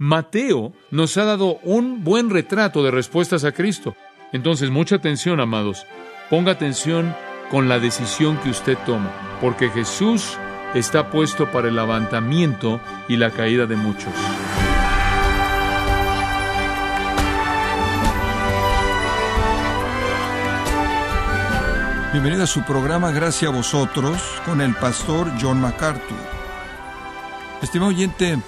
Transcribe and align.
Mateo 0.00 0.72
nos 0.92 1.16
ha 1.16 1.24
dado 1.24 1.58
un 1.64 2.04
buen 2.04 2.30
retrato 2.30 2.84
de 2.84 2.92
respuestas 2.92 3.42
a 3.42 3.50
Cristo. 3.50 3.96
Entonces, 4.32 4.70
mucha 4.70 4.94
atención, 4.94 5.40
amados. 5.40 5.86
Ponga 6.30 6.52
atención 6.52 7.16
con 7.50 7.68
la 7.68 7.80
decisión 7.80 8.36
que 8.38 8.50
usted 8.50 8.78
toma, 8.86 9.10
porque 9.40 9.70
Jesús 9.70 10.38
está 10.72 11.10
puesto 11.10 11.50
para 11.50 11.66
el 11.66 11.74
levantamiento 11.74 12.80
y 13.08 13.16
la 13.16 13.32
caída 13.32 13.66
de 13.66 13.74
muchos. 13.74 14.12
Bienvenido 22.12 22.44
a 22.44 22.46
su 22.46 22.62
programa 22.62 23.10
Gracias 23.10 23.50
a 23.50 23.56
vosotros 23.56 24.22
con 24.46 24.60
el 24.60 24.76
pastor 24.76 25.28
John 25.40 25.60
MacArthur. 25.60 26.16
Estimado 27.62 27.90
oyente, 27.90 28.38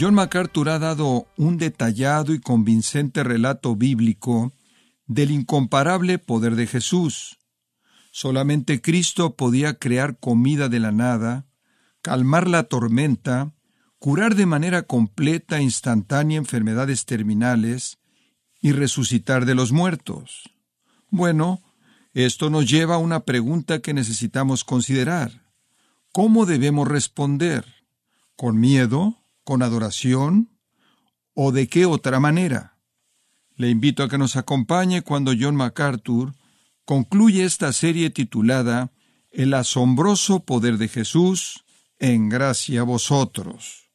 John 0.00 0.14
MacArthur 0.14 0.68
ha 0.68 0.78
dado 0.78 1.26
un 1.36 1.58
detallado 1.58 2.32
y 2.32 2.38
convincente 2.38 3.24
relato 3.24 3.74
bíblico 3.74 4.52
del 5.06 5.32
incomparable 5.32 6.20
poder 6.20 6.54
de 6.54 6.68
Jesús. 6.68 7.40
Solamente 8.12 8.80
Cristo 8.80 9.34
podía 9.34 9.74
crear 9.74 10.16
comida 10.20 10.68
de 10.68 10.78
la 10.78 10.92
nada, 10.92 11.48
calmar 12.00 12.46
la 12.46 12.62
tormenta, 12.64 13.54
curar 13.98 14.36
de 14.36 14.46
manera 14.46 14.82
completa 14.82 15.58
e 15.58 15.62
instantánea 15.62 16.38
enfermedades 16.38 17.04
terminales 17.04 17.98
y 18.60 18.70
resucitar 18.70 19.46
de 19.46 19.56
los 19.56 19.72
muertos. 19.72 20.48
Bueno, 21.10 21.60
esto 22.14 22.50
nos 22.50 22.70
lleva 22.70 22.94
a 22.96 22.98
una 22.98 23.24
pregunta 23.24 23.80
que 23.80 23.94
necesitamos 23.94 24.62
considerar. 24.62 25.42
¿Cómo 26.12 26.46
debemos 26.46 26.86
responder? 26.86 27.64
¿Con 28.36 28.60
miedo? 28.60 29.16
¿Con 29.48 29.62
adoración? 29.62 30.50
¿O 31.32 31.52
de 31.52 31.68
qué 31.68 31.86
otra 31.86 32.20
manera? 32.20 32.76
Le 33.56 33.70
invito 33.70 34.02
a 34.02 34.08
que 34.10 34.18
nos 34.18 34.36
acompañe 34.36 35.00
cuando 35.00 35.32
John 35.40 35.56
MacArthur 35.56 36.34
concluye 36.84 37.44
esta 37.44 37.72
serie 37.72 38.10
titulada 38.10 38.92
El 39.30 39.54
asombroso 39.54 40.40
poder 40.40 40.76
de 40.76 40.88
Jesús 40.88 41.64
en 41.98 42.28
gracia 42.28 42.82
a 42.82 42.84
vosotros. 42.84 43.90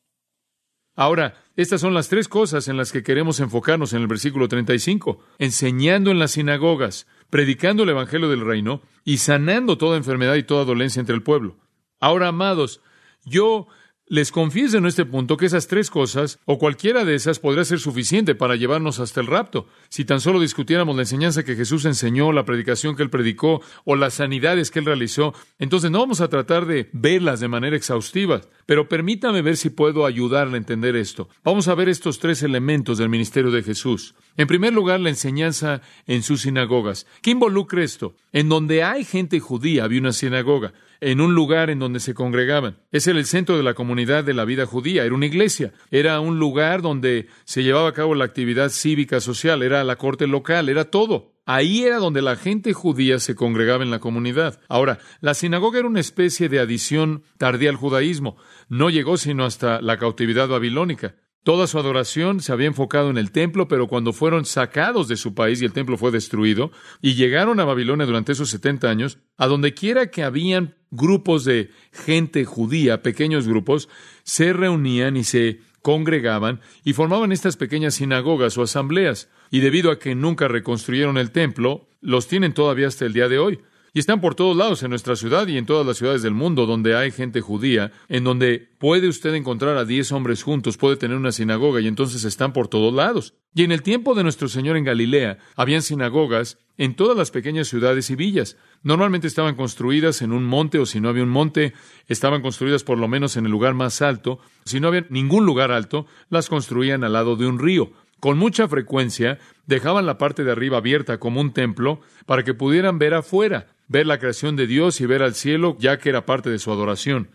Ahora, 0.96 1.36
estas 1.56 1.82
son 1.82 1.94
las 1.94 2.08
tres 2.10 2.28
cosas 2.28 2.68
en 2.68 2.76
las 2.76 2.92
que 2.92 3.04
queremos 3.04 3.40
enfocarnos 3.40 3.94
en 3.94 4.02
el 4.02 4.08
versículo 4.08 4.48
35. 4.48 5.20
Enseñando 5.38 6.10
en 6.10 6.18
las 6.18 6.32
sinagogas, 6.32 7.06
predicando 7.30 7.84
el 7.84 7.90
Evangelio 7.90 8.28
del 8.28 8.44
Reino 8.44 8.82
y 9.06 9.18
sanando 9.18 9.78
toda 9.78 9.98
enfermedad 9.98 10.34
y 10.34 10.42
toda 10.42 10.66
dolencia 10.66 11.00
entre 11.00 11.14
el 11.14 11.22
pueblo. 11.22 11.60
Ahora, 12.00 12.30
amados, 12.30 12.82
yo 13.24 13.68
les 14.14 14.32
confieso 14.32 14.78
en 14.78 14.86
este 14.86 15.06
punto 15.06 15.38
que 15.38 15.48
esas 15.48 15.66
tres 15.66 15.90
cosas, 15.90 16.38
o 16.46 16.60
cualquiera 16.60 17.04
de 17.04 17.16
esas, 17.16 17.40
podría 17.40 17.66
ser 17.66 17.80
suficiente 17.80 18.36
para 18.36 18.56
llevarnos 18.56 19.00
hasta 19.00 19.22
el 19.22 19.26
rapto. 19.26 19.66
Si 19.90 20.06
tan 20.06 20.22
solo 20.22 20.40
discutiéramos 20.40 20.96
la 20.96 21.02
enseñanza 21.02 21.44
que 21.44 21.56
Jesús 21.56 21.84
enseñó, 21.86 22.32
la 22.32 22.46
predicación 22.46 22.96
que 22.96 23.02
él 23.02 23.10
predicó, 23.10 23.64
o 23.86 23.96
las 23.96 24.14
sanidades 24.14 24.70
que 24.70 24.78
él 24.78 24.86
realizó, 24.86 25.34
entonces 25.58 25.90
no 25.90 25.98
vamos 25.98 26.22
a 26.22 26.28
tratar 26.28 26.68
de 26.68 26.92
verlas 26.94 27.40
de 27.40 27.48
manera 27.48 27.76
exhaustiva. 27.76 28.42
Pero 28.68 28.88
permítame 28.88 29.42
ver 29.42 29.58
si 29.58 29.72
puedo 29.72 30.06
ayudarle 30.06 30.54
a 30.54 30.58
entender 30.58 30.96
esto. 30.96 31.28
Vamos 31.44 31.68
a 31.68 31.74
ver 31.74 31.90
estos 31.90 32.20
tres 32.20 32.44
elementos 32.44 33.00
del 33.00 33.10
ministerio 33.10 33.50
de 33.50 33.64
Jesús. 33.64 34.14
En 34.38 34.46
primer 34.46 34.74
lugar, 34.74 35.00
la 35.00 35.10
enseñanza 35.10 35.82
en 36.06 36.22
sus 36.22 36.42
sinagogas. 36.42 37.08
¿Qué 37.24 37.32
involucra 37.32 37.84
esto? 37.84 38.16
En 38.32 38.48
donde 38.48 38.84
hay 38.84 39.06
gente 39.06 39.40
judía 39.40 39.86
había 39.86 40.02
una 40.02 40.14
sinagoga 40.14 40.72
en 41.04 41.22
un 41.22 41.36
lugar 41.36 41.70
en 41.70 41.80
donde 41.80 42.00
se 42.00 42.14
congregaban. 42.14 42.78
Ese 42.92 43.12
era 43.12 43.20
el 43.20 43.26
centro 43.26 43.58
de 43.58 43.64
la 43.64 43.74
comunidad 43.74 44.24
de 44.24 44.34
la 44.34 44.46
vida 44.46 44.66
judía, 44.66 45.04
era 45.04 45.14
una 45.14 45.26
iglesia, 45.26 45.74
era 45.92 46.20
un 46.20 46.40
lugar 46.40 46.82
donde 46.82 47.28
se 47.44 47.64
llevaba 47.64 47.90
a 47.90 47.94
cabo 47.94 48.16
la 48.16 48.26
actividad 48.26 48.70
cívica 48.70 49.20
social, 49.20 49.64
era 49.64 49.84
la 49.84 49.98
corte 49.98 50.28
local, 50.28 50.70
era 50.70 50.86
todo. 50.86 51.34
Ahí 51.46 51.84
era 51.84 51.98
donde 51.98 52.22
la 52.22 52.38
gente 52.38 52.72
judía 52.72 53.20
se 53.20 53.36
congregaba 53.36 53.84
en 53.84 53.92
la 53.92 54.00
comunidad. 54.00 54.62
Ahora, 54.70 55.00
la 55.20 55.34
sinagoga 55.34 55.80
era 55.80 55.90
una 55.90 56.00
especie 56.00 56.48
de 56.48 56.60
adición 56.60 57.24
tardía 57.38 57.70
al 57.70 57.76
judaísmo. 57.76 58.38
No 58.70 58.90
llegó 58.90 59.18
sino 59.18 59.44
hasta 59.44 59.82
la 59.82 59.98
cautividad 59.98 60.48
babilónica. 60.48 61.16
Toda 61.44 61.68
su 61.68 61.78
adoración 61.78 62.40
se 62.40 62.54
había 62.54 62.68
enfocado 62.68 63.10
en 63.10 63.18
el 63.18 63.32
templo, 63.32 63.68
pero 63.68 63.88
cuando 63.88 64.14
fueron 64.14 64.46
sacados 64.46 65.10
de 65.10 65.18
su 65.18 65.36
país 65.36 65.62
y 65.62 65.66
el 65.66 65.74
templo 65.74 65.98
fue 65.98 66.10
destruido, 66.10 66.72
y 67.02 67.16
llegaron 67.16 67.60
a 67.60 67.66
Babilonia 67.66 68.06
durante 68.06 68.32
esos 68.32 68.50
setenta 68.50 68.90
años, 68.90 69.20
a 69.38 69.48
donde 69.48 69.74
quiera 69.74 70.10
que 70.10 70.24
habían 70.24 70.76
grupos 70.90 71.44
de 71.44 71.70
gente 71.92 72.46
judía, 72.46 73.02
pequeños 73.02 73.46
grupos, 73.46 73.90
se 74.24 74.54
reunían 74.54 75.18
y 75.18 75.26
se 75.26 75.60
congregaban 75.82 76.62
y 76.86 76.94
formaban 76.94 77.34
estas 77.34 77.58
pequeñas 77.58 77.96
sinagogas 77.96 78.58
o 78.58 78.64
asambleas. 78.64 79.30
Y 79.52 79.60
debido 79.60 79.92
a 79.92 80.00
que 80.00 80.16
nunca 80.16 80.48
reconstruyeron 80.48 81.18
el 81.18 81.32
templo, 81.32 81.90
los 82.00 82.28
tienen 82.28 82.54
todavía 82.54 82.88
hasta 82.88 83.06
el 83.06 83.12
día 83.12 83.28
de 83.28 83.40
hoy. 83.40 83.60
Y 83.96 84.00
están 84.00 84.22
por 84.22 84.34
todos 84.34 84.58
lados 84.58 84.82
en 84.82 84.90
nuestra 84.90 85.16
ciudad 85.16 85.48
y 85.48 85.56
en 85.56 85.68
todas 85.68 85.86
las 85.86 85.98
ciudades 85.98 86.24
del 86.24 86.34
mundo 86.34 86.66
donde 86.66 86.96
hay 86.96 87.12
gente 87.12 87.42
judía, 87.42 87.92
en 88.10 88.24
donde 88.24 88.70
puede 88.80 89.08
usted 89.08 89.36
encontrar 89.36 89.78
a 89.78 89.86
diez 89.86 90.12
hombres 90.12 90.42
juntos, 90.42 90.78
puede 90.78 90.98
tener 90.98 91.16
una 91.16 91.32
sinagoga 91.32 91.80
y 91.80 91.88
entonces 91.88 92.24
están 92.24 92.54
por 92.54 92.68
todos 92.68 92.92
lados. 92.92 93.36
Y 93.54 93.62
en 93.64 93.72
el 93.72 93.84
tiempo 93.84 94.16
de 94.16 94.24
nuestro 94.24 94.48
Señor 94.48 94.78
en 94.78 94.84
Galilea, 94.84 95.38
habían 95.56 95.84
sinagogas 95.84 96.58
en 96.76 96.96
todas 96.96 97.16
las 97.16 97.30
pequeñas 97.30 97.68
ciudades 97.68 98.10
y 98.10 98.16
villas. 98.16 98.58
Normalmente 98.82 99.28
estaban 99.28 99.54
construidas 99.54 100.24
en 100.24 100.32
un 100.32 100.44
monte 100.44 100.80
o 100.80 100.88
si 100.88 101.00
no 101.00 101.10
había 101.10 101.22
un 101.22 101.30
monte, 101.30 101.74
estaban 102.08 102.42
construidas 102.42 102.84
por 102.84 102.98
lo 102.98 103.08
menos 103.08 103.38
en 103.38 103.46
el 103.46 103.52
lugar 103.52 103.76
más 103.76 104.02
alto. 104.02 104.40
Si 104.66 104.80
no 104.80 104.88
había 104.88 105.06
ningún 105.12 105.46
lugar 105.46 105.72
alto, 105.72 106.08
las 106.32 106.50
construían 106.50 107.04
al 107.04 107.14
lado 107.14 107.36
de 107.36 107.46
un 107.46 107.60
río. 107.60 107.92
Con 108.24 108.38
mucha 108.38 108.70
frecuencia 108.70 109.38
dejaban 109.68 110.06
la 110.06 110.18
parte 110.18 110.46
de 110.46 110.52
arriba 110.54 110.78
abierta 110.78 111.20
como 111.20 111.42
un 111.42 111.52
templo 111.52 112.00
para 112.26 112.44
que 112.44 112.54
pudieran 112.54 112.98
ver 112.98 113.16
afuera 113.16 113.68
ver 113.90 114.08
la 114.08 114.18
creación 114.18 114.56
de 114.56 114.66
Dios 114.66 115.02
y 115.02 115.06
ver 115.06 115.22
al 115.22 115.36
cielo, 115.36 115.76
ya 115.78 115.98
que 115.98 116.08
era 116.08 116.26
parte 116.26 116.50
de 116.50 116.58
su 116.58 116.72
adoración. 116.72 117.32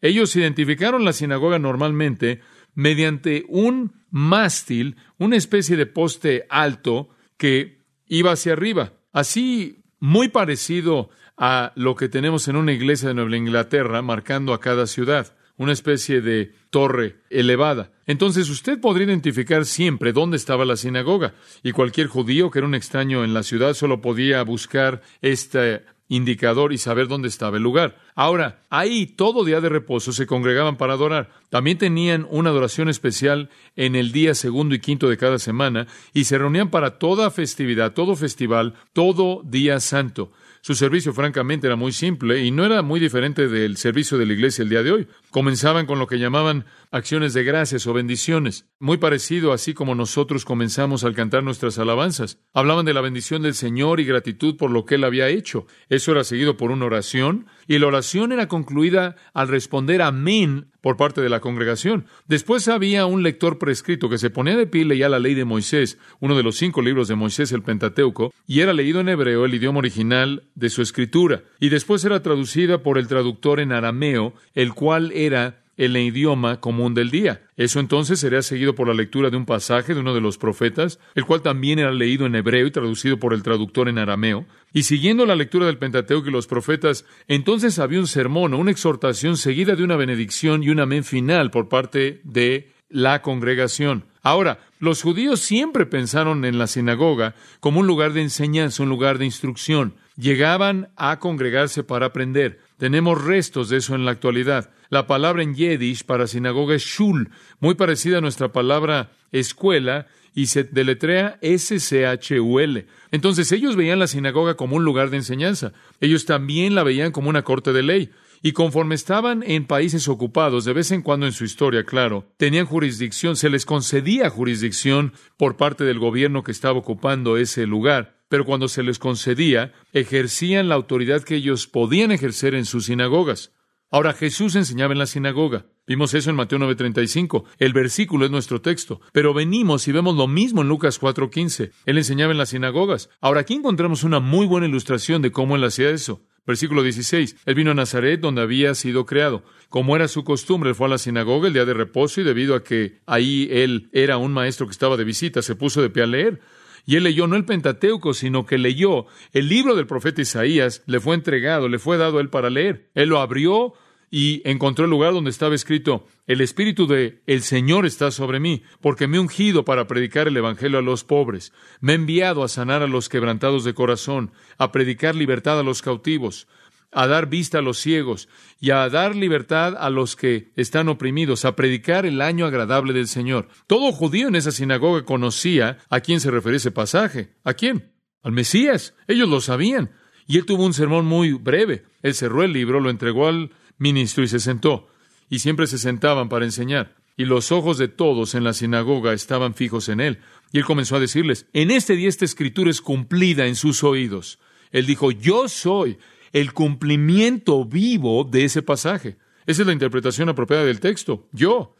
Ellos 0.00 0.34
identificaron 0.34 1.04
la 1.04 1.12
sinagoga 1.12 1.58
normalmente 1.58 2.40
mediante 2.74 3.44
un 3.48 3.92
mástil, 4.10 4.96
una 5.18 5.36
especie 5.36 5.76
de 5.76 5.84
poste 5.84 6.46
alto 6.48 7.10
que 7.36 7.82
iba 8.06 8.32
hacia 8.32 8.54
arriba. 8.54 8.94
Así, 9.12 9.82
muy 9.98 10.28
parecido 10.28 11.10
a 11.36 11.72
lo 11.76 11.96
que 11.96 12.08
tenemos 12.08 12.48
en 12.48 12.56
una 12.56 12.72
iglesia 12.72 13.08
de 13.08 13.14
Nueva 13.14 13.36
Inglaterra, 13.36 14.00
marcando 14.00 14.54
a 14.54 14.60
cada 14.60 14.86
ciudad 14.86 15.34
una 15.60 15.72
especie 15.72 16.22
de 16.22 16.54
torre 16.70 17.16
elevada. 17.28 17.92
Entonces 18.06 18.48
usted 18.48 18.80
podría 18.80 19.08
identificar 19.08 19.66
siempre 19.66 20.14
dónde 20.14 20.38
estaba 20.38 20.64
la 20.64 20.74
sinagoga, 20.74 21.34
y 21.62 21.72
cualquier 21.72 22.06
judío 22.06 22.50
que 22.50 22.60
era 22.60 22.66
un 22.66 22.74
extraño 22.74 23.24
en 23.24 23.34
la 23.34 23.42
ciudad 23.42 23.74
solo 23.74 24.00
podía 24.00 24.42
buscar 24.42 25.02
este 25.20 25.82
indicador 26.08 26.72
y 26.72 26.78
saber 26.78 27.08
dónde 27.08 27.28
estaba 27.28 27.58
el 27.58 27.62
lugar. 27.62 27.98
Ahora, 28.14 28.62
ahí 28.70 29.04
todo 29.04 29.44
día 29.44 29.60
de 29.60 29.68
reposo 29.68 30.12
se 30.12 30.26
congregaban 30.26 30.78
para 30.78 30.94
adorar. 30.94 31.30
También 31.50 31.76
tenían 31.76 32.26
una 32.30 32.48
adoración 32.48 32.88
especial 32.88 33.50
en 33.76 33.94
el 33.94 34.12
día 34.12 34.34
segundo 34.34 34.74
y 34.74 34.80
quinto 34.80 35.10
de 35.10 35.18
cada 35.18 35.38
semana 35.38 35.86
y 36.14 36.24
se 36.24 36.38
reunían 36.38 36.70
para 36.70 36.98
toda 36.98 37.30
festividad, 37.30 37.92
todo 37.92 38.16
festival, 38.16 38.74
todo 38.94 39.42
día 39.44 39.78
santo. 39.78 40.32
Su 40.62 40.74
servicio, 40.74 41.14
francamente, 41.14 41.66
era 41.66 41.76
muy 41.76 41.92
simple 41.92 42.44
y 42.44 42.50
no 42.50 42.66
era 42.66 42.82
muy 42.82 43.00
diferente 43.00 43.48
del 43.48 43.78
servicio 43.78 44.18
de 44.18 44.26
la 44.26 44.34
iglesia 44.34 44.62
el 44.62 44.68
día 44.68 44.82
de 44.82 44.92
hoy. 44.92 45.08
Comenzaban 45.30 45.86
con 45.86 46.00
lo 46.00 46.08
que 46.08 46.18
llamaban 46.18 46.64
acciones 46.90 47.34
de 47.34 47.44
gracias 47.44 47.86
o 47.86 47.92
bendiciones, 47.92 48.66
muy 48.80 48.98
parecido 48.98 49.52
así 49.52 49.74
como 49.74 49.94
nosotros 49.94 50.44
comenzamos 50.44 51.04
al 51.04 51.14
cantar 51.14 51.44
nuestras 51.44 51.78
alabanzas. 51.78 52.38
Hablaban 52.52 52.84
de 52.84 52.94
la 52.94 53.00
bendición 53.00 53.42
del 53.42 53.54
Señor 53.54 54.00
y 54.00 54.04
gratitud 54.04 54.56
por 54.56 54.72
lo 54.72 54.84
que 54.84 54.96
Él 54.96 55.04
había 55.04 55.28
hecho. 55.28 55.66
Eso 55.88 56.10
era 56.10 56.24
seguido 56.24 56.56
por 56.56 56.72
una 56.72 56.86
oración 56.86 57.46
y 57.68 57.78
la 57.78 57.86
oración 57.86 58.32
era 58.32 58.48
concluida 58.48 59.14
al 59.32 59.46
responder 59.46 60.02
amén 60.02 60.70
por 60.80 60.96
parte 60.96 61.20
de 61.20 61.28
la 61.28 61.40
congregación. 61.40 62.06
Después 62.26 62.68
había 62.68 63.06
un 63.06 63.22
lector 63.22 63.58
prescrito 63.58 64.08
que 64.08 64.18
se 64.18 64.30
ponía 64.30 64.56
de 64.56 64.66
pie 64.66 64.82
y 64.82 64.84
leía 64.84 65.08
la 65.08 65.18
ley 65.18 65.34
de 65.34 65.44
Moisés, 65.44 65.98
uno 66.20 66.36
de 66.36 66.42
los 66.42 66.56
cinco 66.56 66.82
libros 66.82 67.08
de 67.08 67.14
Moisés, 67.14 67.52
el 67.52 67.62
Pentateuco, 67.62 68.32
y 68.46 68.60
era 68.60 68.72
leído 68.72 69.00
en 69.00 69.08
hebreo, 69.08 69.44
el 69.44 69.54
idioma 69.54 69.78
original 69.78 70.44
de 70.54 70.70
su 70.70 70.82
escritura, 70.82 71.42
y 71.58 71.68
después 71.68 72.04
era 72.04 72.22
traducida 72.22 72.82
por 72.82 72.98
el 72.98 73.08
traductor 73.08 73.60
en 73.60 73.72
arameo, 73.72 74.34
el 74.54 74.72
cual 74.72 75.12
era 75.26 75.60
el 75.76 75.96
idioma 75.96 76.60
común 76.60 76.92
del 76.92 77.10
día. 77.10 77.40
Eso 77.56 77.80
entonces 77.80 78.20
sería 78.20 78.42
seguido 78.42 78.74
por 78.74 78.86
la 78.86 78.92
lectura 78.92 79.30
de 79.30 79.38
un 79.38 79.46
pasaje 79.46 79.94
de 79.94 80.00
uno 80.00 80.14
de 80.14 80.20
los 80.20 80.36
profetas, 80.36 80.98
el 81.14 81.24
cual 81.24 81.40
también 81.40 81.78
era 81.78 81.90
leído 81.90 82.26
en 82.26 82.34
hebreo 82.34 82.66
y 82.66 82.70
traducido 82.70 83.18
por 83.18 83.32
el 83.32 83.42
traductor 83.42 83.88
en 83.88 83.96
arameo. 83.96 84.44
Y 84.74 84.82
siguiendo 84.82 85.24
la 85.24 85.36
lectura 85.36 85.64
del 85.64 85.78
Pentateuco 85.78 86.28
y 86.28 86.32
los 86.32 86.46
profetas, 86.46 87.06
entonces 87.28 87.78
había 87.78 87.98
un 87.98 88.06
sermón 88.06 88.52
o 88.52 88.58
una 88.58 88.70
exhortación 88.70 89.38
seguida 89.38 89.74
de 89.74 89.82
una 89.82 89.96
benedicción 89.96 90.62
y 90.62 90.68
un 90.68 90.80
amén 90.80 91.02
final 91.02 91.50
por 91.50 91.70
parte 91.70 92.20
de 92.24 92.68
la 92.90 93.22
congregación. 93.22 94.04
Ahora, 94.22 94.58
los 94.80 95.02
judíos 95.02 95.40
siempre 95.40 95.86
pensaron 95.86 96.44
en 96.44 96.58
la 96.58 96.66
sinagoga 96.66 97.34
como 97.60 97.80
un 97.80 97.86
lugar 97.86 98.12
de 98.12 98.20
enseñanza, 98.20 98.82
un 98.82 98.90
lugar 98.90 99.16
de 99.16 99.24
instrucción. 99.24 99.94
Llegaban 100.16 100.90
a 100.96 101.18
congregarse 101.18 101.84
para 101.84 102.06
aprender. 102.06 102.60
Tenemos 102.80 103.22
restos 103.22 103.68
de 103.68 103.76
eso 103.76 103.94
en 103.94 104.06
la 104.06 104.12
actualidad. 104.12 104.70
La 104.88 105.06
palabra 105.06 105.42
en 105.42 105.54
Yiddish 105.54 106.02
para 106.06 106.26
sinagoga 106.26 106.74
es 106.74 106.82
shul, 106.82 107.28
muy 107.58 107.74
parecida 107.74 108.16
a 108.16 108.20
nuestra 108.22 108.52
palabra 108.52 109.12
escuela 109.32 110.06
y 110.34 110.46
se 110.46 110.64
deletrea 110.64 111.38
S-C-H-U-L. 111.42 112.86
Entonces 113.10 113.52
ellos 113.52 113.76
veían 113.76 113.98
la 113.98 114.06
sinagoga 114.06 114.54
como 114.54 114.76
un 114.76 114.84
lugar 114.84 115.10
de 115.10 115.18
enseñanza. 115.18 115.74
Ellos 116.00 116.24
también 116.24 116.74
la 116.74 116.82
veían 116.82 117.12
como 117.12 117.28
una 117.28 117.42
corte 117.42 117.74
de 117.74 117.82
ley. 117.82 118.12
Y 118.40 118.52
conforme 118.52 118.94
estaban 118.94 119.42
en 119.42 119.66
países 119.66 120.08
ocupados, 120.08 120.64
de 120.64 120.72
vez 120.72 120.90
en 120.90 121.02
cuando 121.02 121.26
en 121.26 121.32
su 121.32 121.44
historia, 121.44 121.84
claro, 121.84 122.32
tenían 122.38 122.64
jurisdicción, 122.64 123.36
se 123.36 123.50
les 123.50 123.66
concedía 123.66 124.30
jurisdicción 124.30 125.12
por 125.36 125.58
parte 125.58 125.84
del 125.84 125.98
gobierno 125.98 126.42
que 126.44 126.52
estaba 126.52 126.78
ocupando 126.78 127.36
ese 127.36 127.66
lugar, 127.66 128.19
pero 128.30 128.44
cuando 128.44 128.68
se 128.68 128.84
les 128.84 129.00
concedía, 129.00 129.72
ejercían 129.92 130.68
la 130.68 130.76
autoridad 130.76 131.24
que 131.24 131.34
ellos 131.34 131.66
podían 131.66 132.12
ejercer 132.12 132.54
en 132.54 132.64
sus 132.64 132.86
sinagogas. 132.86 133.52
Ahora 133.90 134.12
Jesús 134.12 134.54
enseñaba 134.54 134.92
en 134.92 135.00
la 135.00 135.06
sinagoga. 135.06 135.66
Vimos 135.84 136.14
eso 136.14 136.30
en 136.30 136.36
Mateo 136.36 136.60
9:35. 136.60 137.42
El 137.58 137.72
versículo 137.72 138.24
es 138.24 138.30
nuestro 138.30 138.60
texto. 138.60 139.00
Pero 139.12 139.34
venimos 139.34 139.88
y 139.88 139.92
vemos 139.92 140.14
lo 140.14 140.28
mismo 140.28 140.62
en 140.62 140.68
Lucas 140.68 141.00
4:15. 141.00 141.72
Él 141.86 141.98
enseñaba 141.98 142.30
en 142.30 142.38
las 142.38 142.50
sinagogas. 142.50 143.10
Ahora 143.20 143.40
aquí 143.40 143.54
encontramos 143.54 144.04
una 144.04 144.20
muy 144.20 144.46
buena 144.46 144.68
ilustración 144.68 145.22
de 145.22 145.32
cómo 145.32 145.56
él 145.56 145.64
hacía 145.64 145.90
eso. 145.90 146.22
Versículo 146.46 146.84
16. 146.84 147.34
Él 147.44 147.54
vino 147.56 147.72
a 147.72 147.74
Nazaret 147.74 148.20
donde 148.20 148.42
había 148.42 148.76
sido 148.76 149.06
creado. 149.06 149.42
Como 149.68 149.96
era 149.96 150.06
su 150.06 150.22
costumbre, 150.22 150.72
fue 150.74 150.86
a 150.86 150.90
la 150.90 150.98
sinagoga 150.98 151.48
el 151.48 151.54
día 151.54 151.64
de 151.64 151.74
reposo 151.74 152.20
y 152.20 152.24
debido 152.24 152.54
a 152.54 152.62
que 152.62 153.00
ahí 153.06 153.48
él 153.50 153.88
era 153.92 154.18
un 154.18 154.32
maestro 154.32 154.66
que 154.66 154.72
estaba 154.72 154.96
de 154.96 155.02
visita, 155.02 155.42
se 155.42 155.56
puso 155.56 155.82
de 155.82 155.90
pie 155.90 156.04
a 156.04 156.06
leer. 156.06 156.40
Y 156.86 156.96
él 156.96 157.04
leyó 157.04 157.26
no 157.26 157.36
el 157.36 157.44
Pentateuco, 157.44 158.14
sino 158.14 158.46
que 158.46 158.58
leyó 158.58 159.06
el 159.32 159.48
libro 159.48 159.74
del 159.74 159.86
profeta 159.86 160.22
Isaías, 160.22 160.82
le 160.86 161.00
fue 161.00 161.14
entregado, 161.14 161.68
le 161.68 161.78
fue 161.78 161.96
dado 161.96 162.18
a 162.18 162.20
él 162.20 162.30
para 162.30 162.50
leer. 162.50 162.90
Él 162.94 163.10
lo 163.10 163.20
abrió 163.20 163.74
y 164.10 164.42
encontró 164.44 164.84
el 164.84 164.90
lugar 164.90 165.12
donde 165.12 165.30
estaba 165.30 165.54
escrito, 165.54 166.06
el 166.26 166.40
Espíritu 166.40 166.86
de 166.86 167.22
el 167.26 167.42
Señor 167.42 167.86
está 167.86 168.10
sobre 168.10 168.40
mí, 168.40 168.62
porque 168.80 169.06
me 169.06 169.16
he 169.16 169.20
ungido 169.20 169.64
para 169.64 169.86
predicar 169.86 170.26
el 170.26 170.36
Evangelio 170.36 170.78
a 170.78 170.82
los 170.82 171.04
pobres, 171.04 171.52
me 171.80 171.92
he 171.92 171.94
enviado 171.94 172.42
a 172.42 172.48
sanar 172.48 172.82
a 172.82 172.88
los 172.88 173.08
quebrantados 173.08 173.62
de 173.62 173.74
corazón, 173.74 174.32
a 174.58 174.72
predicar 174.72 175.14
libertad 175.14 175.60
a 175.60 175.62
los 175.62 175.80
cautivos, 175.80 176.48
a 176.92 177.06
dar 177.06 177.28
vista 177.28 177.58
a 177.58 177.62
los 177.62 177.78
ciegos 177.78 178.28
y 178.60 178.70
a 178.70 178.88
dar 178.88 179.14
libertad 179.14 179.76
a 179.78 179.90
los 179.90 180.16
que 180.16 180.50
están 180.56 180.88
oprimidos, 180.88 181.44
a 181.44 181.56
predicar 181.56 182.06
el 182.06 182.20
año 182.20 182.46
agradable 182.46 182.92
del 182.92 183.08
Señor. 183.08 183.48
Todo 183.66 183.92
judío 183.92 184.28
en 184.28 184.36
esa 184.36 184.50
sinagoga 184.50 185.04
conocía 185.04 185.78
a 185.88 186.00
quién 186.00 186.20
se 186.20 186.30
refería 186.30 186.56
ese 186.56 186.70
pasaje. 186.70 187.34
¿A 187.44 187.54
quién? 187.54 187.92
Al 188.22 188.32
Mesías. 188.32 188.94
Ellos 189.06 189.28
lo 189.28 189.40
sabían. 189.40 189.90
Y 190.26 190.38
él 190.38 190.46
tuvo 190.46 190.64
un 190.64 190.74
sermón 190.74 191.06
muy 191.06 191.32
breve. 191.32 191.84
Él 192.02 192.14
cerró 192.14 192.42
el 192.42 192.52
libro, 192.52 192.80
lo 192.80 192.90
entregó 192.90 193.28
al 193.28 193.50
ministro 193.78 194.22
y 194.22 194.28
se 194.28 194.40
sentó. 194.40 194.88
Y 195.28 195.38
siempre 195.38 195.66
se 195.66 195.78
sentaban 195.78 196.28
para 196.28 196.44
enseñar. 196.44 196.96
Y 197.16 197.24
los 197.24 197.52
ojos 197.52 197.78
de 197.78 197.88
todos 197.88 198.34
en 198.34 198.44
la 198.44 198.52
sinagoga 198.52 199.12
estaban 199.12 199.54
fijos 199.54 199.88
en 199.88 200.00
él. 200.00 200.20
Y 200.52 200.58
él 200.58 200.64
comenzó 200.64 200.96
a 200.96 201.00
decirles, 201.00 201.46
en 201.52 201.70
este 201.70 201.94
día 201.94 202.08
esta 202.08 202.24
escritura 202.24 202.70
es 202.70 202.80
cumplida 202.80 203.46
en 203.46 203.56
sus 203.56 203.84
oídos. 203.84 204.38
Él 204.70 204.86
dijo, 204.86 205.10
yo 205.10 205.48
soy 205.48 205.98
el 206.32 206.52
cumplimiento 206.52 207.64
vivo 207.64 208.24
de 208.24 208.44
ese 208.44 208.62
pasaje. 208.62 209.16
Esa 209.46 209.62
es 209.62 209.66
la 209.66 209.72
interpretación 209.72 210.28
apropiada 210.28 210.64
del 210.64 210.80
texto. 210.80 211.28
Yo. 211.32 211.76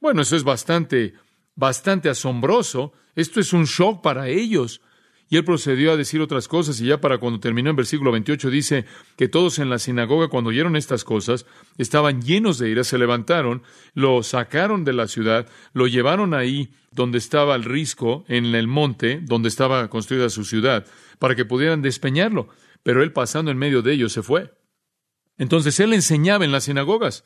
Bueno, 0.00 0.22
eso 0.22 0.34
es 0.34 0.42
bastante, 0.42 1.14
bastante 1.54 2.08
asombroso. 2.08 2.92
Esto 3.14 3.40
es 3.40 3.52
un 3.52 3.64
shock 3.64 4.02
para 4.02 4.28
ellos. 4.28 4.80
Y 5.28 5.36
él 5.36 5.44
procedió 5.44 5.92
a 5.92 5.96
decir 5.96 6.20
otras 6.20 6.46
cosas 6.46 6.78
y 6.80 6.86
ya 6.86 7.00
para 7.00 7.16
cuando 7.16 7.40
terminó 7.40 7.70
en 7.70 7.76
versículo 7.76 8.12
28 8.12 8.50
dice 8.50 8.84
que 9.16 9.28
todos 9.28 9.58
en 9.60 9.70
la 9.70 9.78
sinagoga 9.78 10.28
cuando 10.28 10.50
oyeron 10.50 10.76
estas 10.76 11.04
cosas 11.04 11.46
estaban 11.78 12.20
llenos 12.20 12.58
de 12.58 12.68
ira, 12.68 12.84
se 12.84 12.98
levantaron, 12.98 13.62
lo 13.94 14.22
sacaron 14.22 14.84
de 14.84 14.92
la 14.92 15.08
ciudad, 15.08 15.48
lo 15.72 15.86
llevaron 15.86 16.34
ahí 16.34 16.74
donde 16.90 17.16
estaba 17.16 17.54
el 17.54 17.64
risco, 17.64 18.26
en 18.28 18.54
el 18.54 18.66
monte 18.66 19.20
donde 19.22 19.48
estaba 19.48 19.88
construida 19.88 20.28
su 20.28 20.44
ciudad, 20.44 20.84
para 21.18 21.34
que 21.34 21.46
pudieran 21.46 21.80
despeñarlo 21.80 22.48
pero 22.82 23.02
él 23.02 23.12
pasando 23.12 23.50
en 23.50 23.58
medio 23.58 23.82
de 23.82 23.92
ellos 23.92 24.12
se 24.12 24.22
fue. 24.22 24.52
Entonces 25.38 25.78
él 25.80 25.92
enseñaba 25.92 26.44
en 26.44 26.52
las 26.52 26.64
sinagogas. 26.64 27.24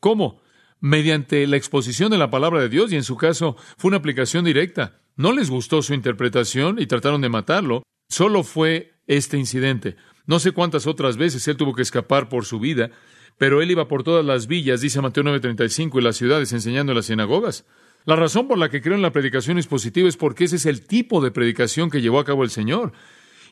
¿Cómo? 0.00 0.40
Mediante 0.80 1.46
la 1.46 1.56
exposición 1.56 2.10
de 2.10 2.18
la 2.18 2.30
palabra 2.30 2.60
de 2.60 2.68
Dios 2.68 2.92
y 2.92 2.96
en 2.96 3.04
su 3.04 3.16
caso 3.16 3.56
fue 3.76 3.88
una 3.88 3.98
aplicación 3.98 4.44
directa. 4.44 5.00
No 5.16 5.32
les 5.32 5.50
gustó 5.50 5.82
su 5.82 5.94
interpretación 5.94 6.80
y 6.80 6.86
trataron 6.86 7.20
de 7.20 7.28
matarlo. 7.28 7.82
Solo 8.08 8.44
fue 8.44 8.94
este 9.06 9.36
incidente. 9.36 9.96
No 10.26 10.38
sé 10.38 10.52
cuántas 10.52 10.86
otras 10.86 11.16
veces 11.16 11.48
él 11.48 11.56
tuvo 11.56 11.74
que 11.74 11.82
escapar 11.82 12.28
por 12.28 12.44
su 12.44 12.60
vida, 12.60 12.90
pero 13.38 13.62
él 13.62 13.70
iba 13.70 13.88
por 13.88 14.04
todas 14.04 14.24
las 14.24 14.46
villas, 14.46 14.80
dice 14.80 15.00
Mateo 15.00 15.24
9:35, 15.24 15.98
y 15.98 16.02
las 16.02 16.16
ciudades 16.16 16.52
enseñando 16.52 16.92
en 16.92 16.96
las 16.96 17.06
sinagogas. 17.06 17.64
La 18.04 18.16
razón 18.16 18.46
por 18.46 18.58
la 18.58 18.68
que 18.68 18.80
creo 18.80 18.94
en 18.94 19.02
la 19.02 19.12
predicación 19.12 19.58
expositiva 19.58 20.08
es 20.08 20.16
porque 20.16 20.44
ese 20.44 20.56
es 20.56 20.66
el 20.66 20.86
tipo 20.86 21.20
de 21.20 21.30
predicación 21.30 21.90
que 21.90 22.00
llevó 22.00 22.20
a 22.20 22.24
cabo 22.24 22.44
el 22.44 22.50
Señor. 22.50 22.92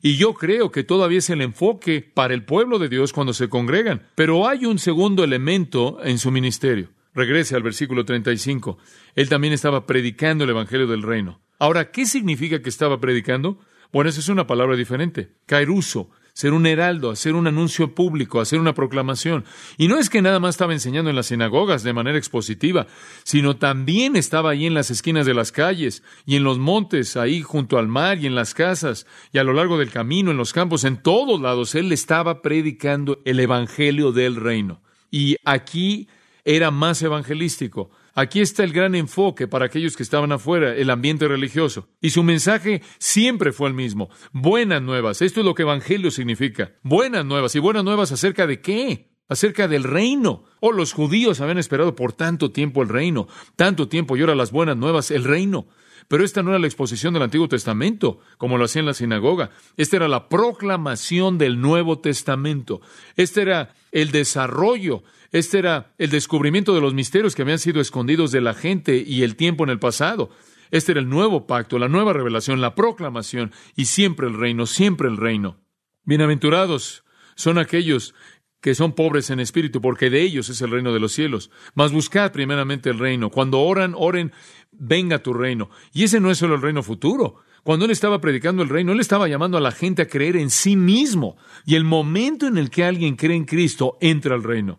Y 0.07 0.19
yo 0.19 0.35
creo 0.35 0.71
que 0.71 0.85
todavía 0.85 1.19
es 1.19 1.31
el 1.31 1.43
enfoque 1.43 2.01
para 2.01 2.33
el 2.33 2.45
pueblo 2.45 2.79
de 2.79 2.89
Dios 2.89 3.13
cuando 3.13 3.33
se 3.33 3.49
congregan. 3.49 4.07
Pero 4.15 4.47
hay 4.47 4.65
un 4.65 4.79
segundo 4.79 5.25
elemento 5.25 5.99
en 6.05 6.19
su 6.19 6.31
ministerio. 6.31 6.91
Regrese 7.13 7.57
al 7.57 7.65
versículo 7.65 8.05
35. 8.05 8.79
Él 9.17 9.29
también 9.29 9.53
estaba 9.53 9.85
predicando 9.85 10.45
el 10.45 10.51
Evangelio 10.51 10.87
del 10.87 11.03
Reino. 11.03 11.41
Ahora, 11.59 11.91
¿qué 11.91 12.07
significa 12.07 12.63
que 12.63 12.69
estaba 12.69 13.01
predicando? 13.01 13.59
Bueno, 13.93 14.09
esa 14.09 14.21
es 14.21 14.29
una 14.29 14.47
palabra 14.47 14.77
diferente. 14.77 15.33
Cairuso 15.45 16.09
ser 16.37 16.53
un 16.53 16.67
heraldo, 16.67 17.11
hacer 17.11 17.35
un 17.35 17.47
anuncio 17.47 17.95
público, 17.95 18.43
hacer 18.43 18.61
una 18.61 18.75
proclamación. 18.75 19.47
Y 19.79 19.89
no 19.89 19.97
es 19.97 20.11
que 20.11 20.21
nada 20.21 20.39
más 20.39 20.51
estaba 20.51 20.75
enseñando 20.75 21.09
en 21.09 21.17
las 21.17 21.29
sinagogas 21.29 21.83
de 21.83 21.95
manera 21.95 22.19
expositiva, 22.19 22.89
sino 23.25 23.57
también 23.57 24.17
estaba 24.17 24.51
ahí 24.51 24.67
en 24.67 24.75
las 24.75 24.91
esquinas 24.91 25.25
de 25.25 25.33
las 25.33 25.51
calles 25.51 26.03
y 26.27 26.37
en 26.37 26.45
los 26.45 26.59
montes, 26.59 27.17
ahí 27.17 27.41
junto 27.41 27.79
al 27.79 27.89
mar 27.89 28.19
y 28.19 28.27
en 28.27 28.35
las 28.35 28.53
casas 28.53 29.07
y 29.33 29.39
a 29.39 29.45
lo 29.45 29.55
largo 29.55 29.79
del 29.79 29.91
camino, 29.91 30.31
en 30.31 30.37
los 30.37 30.53
campos, 30.53 30.85
en 30.85 30.99
todos 30.99 31.41
lados. 31.41 31.75
Él 31.75 31.91
estaba 31.91 32.43
predicando 32.43 33.19
el 33.25 33.41
Evangelio 33.41 34.13
del 34.13 34.37
reino. 34.37 34.83
Y 35.11 35.37
aquí 35.43 36.07
era 36.45 36.71
más 36.71 37.01
evangelístico. 37.01 37.89
Aquí 38.19 38.41
está 38.41 38.65
el 38.65 38.73
gran 38.73 38.95
enfoque 38.95 39.47
para 39.47 39.67
aquellos 39.67 39.95
que 39.95 40.03
estaban 40.03 40.33
afuera, 40.33 40.75
el 40.75 40.89
ambiente 40.89 41.29
religioso. 41.29 41.91
Y 42.01 42.11
su 42.11 42.23
mensaje 42.23 42.81
siempre 42.99 43.53
fue 43.53 43.69
el 43.69 43.75
mismo. 43.75 44.09
Buenas 44.33 44.81
nuevas. 44.81 45.21
Esto 45.21 45.41
es 45.41 45.47
lo 45.47 45.55
que 45.55 45.65
evangelio 45.65 46.11
significa. 46.11 46.73
Buenas 46.83 47.27
nuevas. 47.27 47.55
¿Y 47.55 47.59
buenas 47.59 47.85
nuevas 47.85 48.13
acerca 48.13 48.47
de 48.47 48.63
qué? 48.63 49.11
Acerca 49.29 49.69
del 49.69 49.85
reino. 49.85 50.45
Oh, 50.61 50.73
los 50.73 50.95
judíos 50.95 51.43
habían 51.43 51.59
esperado 51.59 51.95
por 51.95 52.15
tanto 52.15 52.53
tiempo 52.53 52.83
el 52.83 52.89
reino. 52.89 53.29
Tanto 53.55 53.87
tiempo 53.87 54.17
y 54.17 54.23
ahora 54.23 54.35
las 54.35 54.51
buenas 54.51 54.79
nuevas, 54.79 55.11
el 55.11 55.25
reino. 55.25 55.67
Pero 56.09 56.25
esta 56.25 56.43
no 56.43 56.51
era 56.51 56.59
la 56.59 56.67
exposición 56.67 57.15
del 57.15 57.23
Antiguo 57.23 57.49
Testamento, 57.49 58.21
como 58.39 58.59
lo 58.59 58.65
hacía 58.65 58.81
en 58.81 58.87
la 58.87 58.95
sinagoga. 58.95 59.51
Esta 59.77 59.97
era 59.97 60.09
la 60.09 60.29
proclamación 60.29 61.39
del 61.39 61.61
Nuevo 61.61 61.99
Testamento. 61.99 62.81
Este 63.17 63.43
era 63.43 63.75
el 63.93 64.11
desarrollo 64.13 65.03
este 65.33 65.59
era 65.59 65.93
el 65.99 66.11
descubrimiento 66.11 66.75
de 66.75 66.81
los 66.81 66.95
misterios 66.95 67.35
que 67.35 67.43
habían 67.43 67.59
sido 67.59 67.81
escondidos 67.81 68.31
de 68.33 68.41
la 68.41 68.55
gente 68.55 69.05
y 69.07 69.23
el 69.23 69.37
tiempo 69.37 69.65
en 69.65 69.71
el 69.71 69.79
pasado. 69.79 70.31
Este 70.71 70.93
era 70.93 71.01
el 71.01 71.09
nuevo 71.09 71.47
pacto, 71.47 71.79
la 71.79 71.89
nueva 71.89 72.13
revelación, 72.13 72.61
la 72.61 72.75
proclamación, 72.75 73.53
y 73.77 73.87
siempre 73.87 74.27
el 74.27 74.39
reino, 74.39 74.67
siempre 74.67 75.09
el 75.09 75.17
reino. 75.17 75.59
Bienaventurados 76.05 77.05
son 77.35 77.59
aquellos 77.59 78.15
que 78.61 78.75
son 78.75 78.95
pobres 78.95 79.31
en 79.31 79.39
espíritu, 79.39 79.81
porque 79.81 80.11
de 80.11 80.23
ellos 80.23 80.49
es 80.49 80.61
el 80.61 80.71
reino 80.71 80.93
de 80.93 81.01
los 81.01 81.13
cielos. 81.13 81.51
Mas 81.75 81.93
buscad 81.93 82.33
primeramente 82.33 82.91
el 82.91 82.99
reino. 82.99 83.31
Cuando 83.31 83.61
oran, 83.61 83.95
oren, 83.97 84.33
venga 84.79 85.23
tu 85.23 85.33
reino. 85.33 85.71
Y 85.93 86.05
ese 86.05 86.21
no 86.21 86.31
es 86.31 86.39
solo 86.39 86.55
el 86.55 86.63
reino 86.63 86.83
futuro. 86.83 87.37
Cuando 87.63 87.85
él 87.85 87.91
estaba 87.91 88.21
predicando 88.21 88.63
el 88.63 88.69
reino, 88.69 88.93
él 88.93 89.01
estaba 89.01 89.29
llamando 89.29 89.59
a 89.59 89.61
la 89.61 89.73
gente 89.73 90.03
a 90.03 90.09
creer 90.09 90.37
en 90.37 90.51
sí 90.51 90.77
mismo. 90.77 91.37
Y 91.65 91.75
el 91.75 91.85
momento 91.85 92.47
en 92.47 92.59
el 92.59 92.71
que 92.71 92.85
alguien 92.85 93.17
cree 93.17 93.37
en 93.37 93.45
Cristo, 93.45 93.99
entra 94.01 94.35
al 94.35 94.45
reino. 94.45 94.79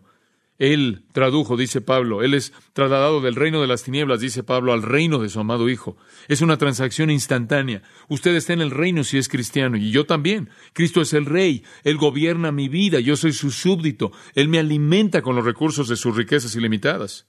Él 0.58 1.04
tradujo, 1.12 1.56
dice 1.56 1.80
Pablo, 1.80 2.22
Él 2.22 2.34
es 2.34 2.52
trasladado 2.72 3.20
del 3.20 3.36
reino 3.36 3.60
de 3.60 3.68
las 3.68 3.84
tinieblas, 3.84 4.20
dice 4.20 4.42
Pablo, 4.42 4.72
al 4.72 4.82
reino 4.82 5.20
de 5.20 5.28
su 5.28 5.38
amado 5.38 5.68
Hijo. 5.68 5.96
Es 6.26 6.40
una 6.40 6.58
transacción 6.58 7.10
instantánea. 7.10 7.82
Usted 8.08 8.34
está 8.34 8.54
en 8.54 8.60
el 8.60 8.72
reino 8.72 9.04
si 9.04 9.18
es 9.18 9.28
cristiano, 9.28 9.76
y 9.76 9.92
yo 9.92 10.04
también. 10.04 10.50
Cristo 10.72 11.00
es 11.00 11.12
el 11.12 11.26
rey, 11.26 11.62
Él 11.84 11.96
gobierna 11.96 12.50
mi 12.50 12.68
vida, 12.68 12.98
yo 12.98 13.16
soy 13.16 13.32
su 13.32 13.52
súbdito, 13.52 14.10
Él 14.34 14.48
me 14.48 14.58
alimenta 14.58 15.22
con 15.22 15.36
los 15.36 15.44
recursos 15.44 15.88
de 15.88 15.96
sus 15.96 16.16
riquezas 16.16 16.56
ilimitadas. 16.56 17.28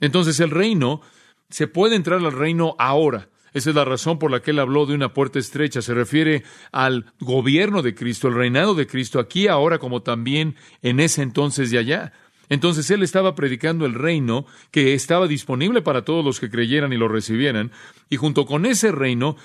Entonces 0.00 0.38
el 0.38 0.50
reino, 0.50 1.00
se 1.50 1.66
puede 1.66 1.96
entrar 1.96 2.20
al 2.20 2.32
reino 2.32 2.74
ahora. 2.78 3.28
Esa 3.54 3.70
es 3.70 3.76
la 3.76 3.84
razón 3.84 4.18
por 4.18 4.30
la 4.30 4.40
que 4.40 4.50
él 4.50 4.58
habló 4.58 4.86
de 4.86 4.94
una 4.94 5.14
puerta 5.14 5.38
estrecha. 5.38 5.82
Se 5.82 5.94
refiere 5.94 6.44
al 6.70 7.12
gobierno 7.18 7.82
de 7.82 7.94
Cristo, 7.94 8.28
el 8.28 8.34
reinado 8.34 8.74
de 8.74 8.86
Cristo, 8.86 9.18
aquí, 9.18 9.48
ahora, 9.48 9.78
como 9.78 10.02
también 10.02 10.54
en 10.82 11.00
ese 11.00 11.22
entonces 11.22 11.70
de 11.70 11.78
allá. 11.78 12.12
Entonces 12.48 12.90
él 12.90 13.02
estaba 13.02 13.34
predicando 13.34 13.86
el 13.86 13.94
reino 13.94 14.46
que 14.70 14.94
estaba 14.94 15.26
disponible 15.26 15.82
para 15.82 16.04
todos 16.04 16.24
los 16.24 16.40
que 16.40 16.50
creyeran 16.50 16.92
y 16.92 16.96
lo 16.96 17.08
recibieran, 17.08 17.72
y 18.08 18.16
junto 18.16 18.46
con 18.46 18.64
ese 18.64 18.90
reino, 18.90 19.36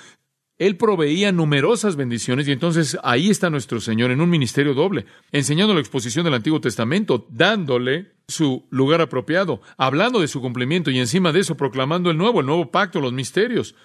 él 0.58 0.78
proveía 0.78 1.32
numerosas 1.32 1.96
bendiciones, 1.96 2.48
y 2.48 2.52
entonces 2.52 2.98
ahí 3.04 3.30
está 3.30 3.50
nuestro 3.50 3.82
Señor 3.82 4.12
en 4.12 4.22
un 4.22 4.30
ministerio 4.30 4.74
doble, 4.74 5.06
enseñando 5.32 5.74
la 5.74 5.82
exposición 5.82 6.24
del 6.24 6.36
Antiguo 6.36 6.62
Testamento, 6.62 7.28
dándole 7.30 8.13
su 8.28 8.66
lugar 8.70 9.02
apropiado, 9.02 9.62
hablando 9.78 10.20
de 10.20 10.28
su 10.28 10.42
cumplimiento 10.42 10.92
y 10.92 11.00
encima 11.00 11.32
de 11.32 11.42
eso 11.42 11.58
proclamando 11.58 12.10
el 12.10 12.18
nuevo, 12.18 12.40
el 12.40 12.46
nuevo 12.46 12.72
pacto, 12.72 13.02
los 13.02 13.14
misterios, 13.14 13.76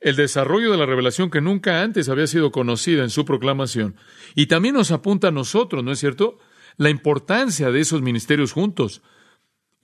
el 0.00 0.16
desarrollo 0.16 0.70
de 0.70 0.78
la 0.78 0.86
revelación 0.86 1.30
que 1.30 1.40
nunca 1.40 1.82
antes 1.82 2.08
había 2.08 2.26
sido 2.26 2.50
conocida 2.50 3.02
en 3.02 3.10
su 3.10 3.24
proclamación. 3.24 3.96
Y 4.34 4.46
también 4.46 4.74
nos 4.74 4.90
apunta 4.90 5.28
a 5.28 5.32
nosotros, 5.32 5.82
¿no 5.82 5.92
es 5.92 5.98
cierto? 5.98 6.38
La 6.76 6.90
importancia 6.90 7.70
de 7.70 7.80
esos 7.80 8.02
ministerios 8.02 8.52
juntos 8.52 9.02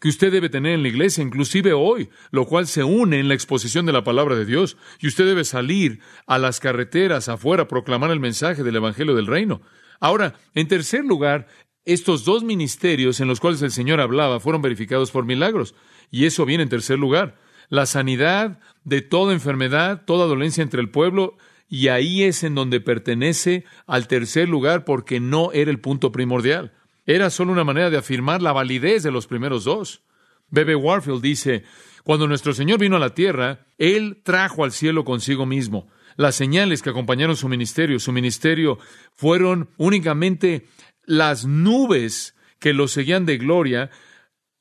que 0.01 0.09
usted 0.09 0.33
debe 0.33 0.49
tener 0.49 0.73
en 0.73 0.83
la 0.83 0.89
iglesia, 0.89 1.23
inclusive 1.23 1.75
hoy, 1.75 2.09
lo 2.31 2.47
cual 2.47 2.67
se 2.67 2.83
une 2.83 3.21
en 3.21 3.29
la 3.29 3.35
exposición 3.35 3.85
de 3.85 3.93
la 3.93 4.03
palabra 4.03 4.35
de 4.35 4.47
Dios. 4.47 4.79
Y 4.99 5.07
usted 5.07 5.27
debe 5.27 5.45
salir 5.45 6.01
a 6.27 6.39
las 6.39 6.59
carreteras 6.59 7.29
afuera 7.29 7.65
a 7.65 7.69
proclamar 7.69 8.11
el 8.11 8.19
mensaje 8.19 8.63
del 8.63 8.77
Evangelio 8.77 9.15
del 9.15 9.27
Reino. 9.27 9.61
Ahora, 10.01 10.35
en 10.55 10.69
tercer 10.69 11.05
lugar, 11.05 11.49
estos 11.93 12.25
dos 12.25 12.43
ministerios 12.45 13.21
en 13.21 13.29
los 13.29 13.41
cuales 13.41 13.63
el 13.63 13.71
Señor 13.71 14.01
hablaba 14.01 14.41
fueron 14.41 14.63
verificados 14.63 15.11
por 15.11 15.25
milagros. 15.25 15.75
Y 16.11 16.27
eso 16.27 16.45
viene 16.45 16.63
en 16.63 16.69
tercer 16.69 16.99
lugar. 16.99 17.37
La 17.69 17.87
sanidad 17.87 18.59
de 18.85 19.03
toda 19.03 19.33
enfermedad, 19.33 20.03
toda 20.05 20.27
dolencia 20.27 20.63
entre 20.63 20.81
el 20.81 20.91
pueblo, 20.91 21.37
y 21.69 21.89
ahí 21.89 22.25
es 22.25 22.43
en 22.43 22.57
donde 22.57 22.81
pertenece 22.81 23.65
al 23.87 24.09
tercer 24.09 24.49
lugar 24.49 24.85
porque 24.85 25.21
no 25.21 25.53
era 25.53 25.71
el 25.71 25.79
punto 25.79 26.11
primordial. 26.11 26.73
Era 27.07 27.31
solo 27.31 27.53
una 27.53 27.65
manera 27.65 27.91
de 27.91 27.97
afirmar 27.97 28.43
la 28.43 28.53
validez 28.53 29.03
de 29.03 29.13
los 29.13 29.27
primeros 29.27 29.65
dos. 29.65 30.03
Bebe 30.51 30.75
Warfield 30.75 31.23
dice, 31.23 31.65
cuando 32.05 32.27
nuestro 32.27 32.53
Señor 32.53 32.79
vino 32.79 32.97
a 32.97 33.01
la 33.01 33.15
tierra, 33.15 33.67
Él 33.79 34.21
trajo 34.23 34.65
al 34.65 34.73
cielo 34.73 35.05
consigo 35.05 35.47
mismo. 35.47 35.89
Las 36.17 36.35
señales 36.35 36.83
que 36.83 36.91
acompañaron 36.91 37.37
su 37.37 37.49
ministerio, 37.49 37.99
su 37.99 38.13
ministerio, 38.13 38.79
fueron 39.15 39.71
únicamente 39.77 40.67
las 41.05 41.47
nubes 41.47 42.35
que 42.59 42.75
lo 42.75 42.89
seguían 42.89 43.27
de 43.27 43.39
gloria, 43.39 43.91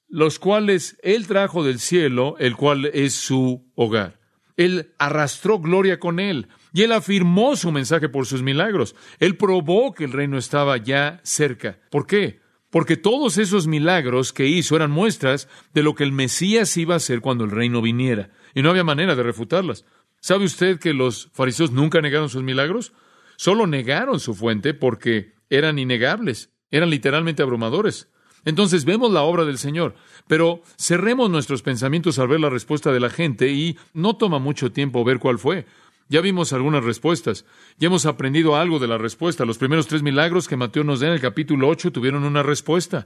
los 0.07 0.39
cuales 0.39 0.97
Él 1.03 1.27
trajo 1.27 1.63
del 1.63 1.79
cielo, 1.79 2.35
el 2.39 2.55
cual 2.55 2.85
es 2.93 3.13
su 3.13 3.69
hogar. 3.75 4.19
Él 4.57 4.93
arrastró 4.97 5.59
gloria 5.59 5.99
con 5.99 6.19
Él 6.19 6.47
y 6.73 6.81
Él 6.83 6.91
afirmó 6.91 7.55
su 7.55 7.71
mensaje 7.71 8.09
por 8.09 8.25
sus 8.25 8.41
milagros. 8.41 8.95
Él 9.19 9.37
probó 9.37 9.93
que 9.93 10.03
el 10.03 10.11
reino 10.11 10.37
estaba 10.37 10.77
ya 10.77 11.21
cerca. 11.23 11.79
¿Por 11.89 12.05
qué? 12.07 12.41
Porque 12.69 12.97
todos 12.97 13.37
esos 13.37 13.67
milagros 13.67 14.31
que 14.31 14.47
hizo 14.47 14.75
eran 14.75 14.91
muestras 14.91 15.47
de 15.73 15.83
lo 15.83 15.95
que 15.95 16.03
el 16.03 16.11
Mesías 16.11 16.75
iba 16.77 16.93
a 16.93 16.97
hacer 16.97 17.21
cuando 17.21 17.43
el 17.43 17.51
reino 17.51 17.81
viniera. 17.81 18.29
Y 18.53 18.61
no 18.61 18.69
había 18.69 18.83
manera 18.83 19.15
de 19.15 19.23
refutarlas. 19.23 19.85
¿Sabe 20.21 20.45
usted 20.45 20.79
que 20.79 20.93
los 20.93 21.29
fariseos 21.33 21.71
nunca 21.71 22.01
negaron 22.01 22.29
sus 22.29 22.43
milagros? 22.43 22.93
Solo 23.37 23.67
negaron 23.67 24.19
su 24.19 24.35
fuente 24.35 24.73
porque 24.73 25.33
eran 25.49 25.79
innegables, 25.79 26.51
eran 26.71 26.89
literalmente 26.89 27.41
abrumadores. 27.41 28.09
Entonces 28.45 28.85
vemos 28.85 29.11
la 29.11 29.21
obra 29.21 29.45
del 29.45 29.57
Señor, 29.57 29.95
pero 30.27 30.61
cerremos 30.77 31.29
nuestros 31.29 31.61
pensamientos 31.61 32.19
al 32.19 32.27
ver 32.27 32.39
la 32.39 32.49
respuesta 32.49 32.91
de 32.91 32.99
la 32.99 33.09
gente 33.09 33.49
y 33.49 33.77
no 33.93 34.15
toma 34.15 34.39
mucho 34.39 34.71
tiempo 34.71 35.03
ver 35.03 35.19
cuál 35.19 35.39
fue. 35.39 35.65
Ya 36.11 36.21
vimos 36.21 36.53
algunas 36.53 36.83
respuestas, 36.83 37.45
ya 37.77 37.85
hemos 37.85 38.07
aprendido 38.07 38.55
algo 38.55 38.79
de 38.79 38.87
la 38.87 38.97
respuesta. 38.97 39.45
Los 39.45 39.59
primeros 39.59 39.85
tres 39.85 40.01
milagros 40.01 40.47
que 40.47 40.57
Mateo 40.57 40.83
nos 40.83 41.01
da 41.01 41.07
en 41.07 41.13
el 41.13 41.21
capítulo 41.21 41.67
8 41.67 41.91
tuvieron 41.91 42.23
una 42.23 42.41
respuesta. 42.41 43.05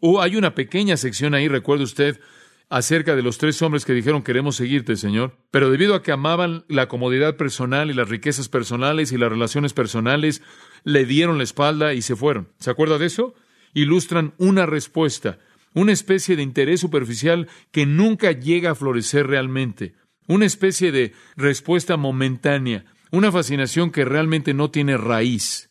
O 0.00 0.20
hay 0.20 0.36
una 0.36 0.54
pequeña 0.54 0.98
sección 0.98 1.32
ahí, 1.32 1.48
recuerde 1.48 1.84
usted, 1.84 2.20
acerca 2.68 3.16
de 3.16 3.22
los 3.22 3.38
tres 3.38 3.62
hombres 3.62 3.86
que 3.86 3.94
dijeron 3.94 4.22
queremos 4.22 4.56
seguirte, 4.56 4.96
Señor. 4.96 5.34
Pero 5.50 5.70
debido 5.70 5.94
a 5.94 6.02
que 6.02 6.12
amaban 6.12 6.66
la 6.68 6.88
comodidad 6.88 7.38
personal 7.38 7.90
y 7.90 7.94
las 7.94 8.10
riquezas 8.10 8.50
personales 8.50 9.12
y 9.12 9.16
las 9.16 9.30
relaciones 9.30 9.72
personales, 9.72 10.42
le 10.84 11.06
dieron 11.06 11.38
la 11.38 11.44
espalda 11.44 11.94
y 11.94 12.02
se 12.02 12.16
fueron. 12.16 12.48
¿Se 12.58 12.68
acuerda 12.68 12.98
de 12.98 13.06
eso? 13.06 13.34
Ilustran 13.72 14.34
una 14.36 14.66
respuesta, 14.66 15.38
una 15.72 15.92
especie 15.92 16.36
de 16.36 16.42
interés 16.42 16.80
superficial 16.80 17.48
que 17.70 17.86
nunca 17.86 18.32
llega 18.32 18.72
a 18.72 18.74
florecer 18.74 19.26
realmente 19.26 19.94
una 20.28 20.46
especie 20.46 20.92
de 20.92 21.12
respuesta 21.36 21.96
momentánea, 21.96 22.84
una 23.10 23.32
fascinación 23.32 23.90
que 23.90 24.04
realmente 24.04 24.54
no 24.54 24.70
tiene 24.70 24.96
raíz. 24.96 25.70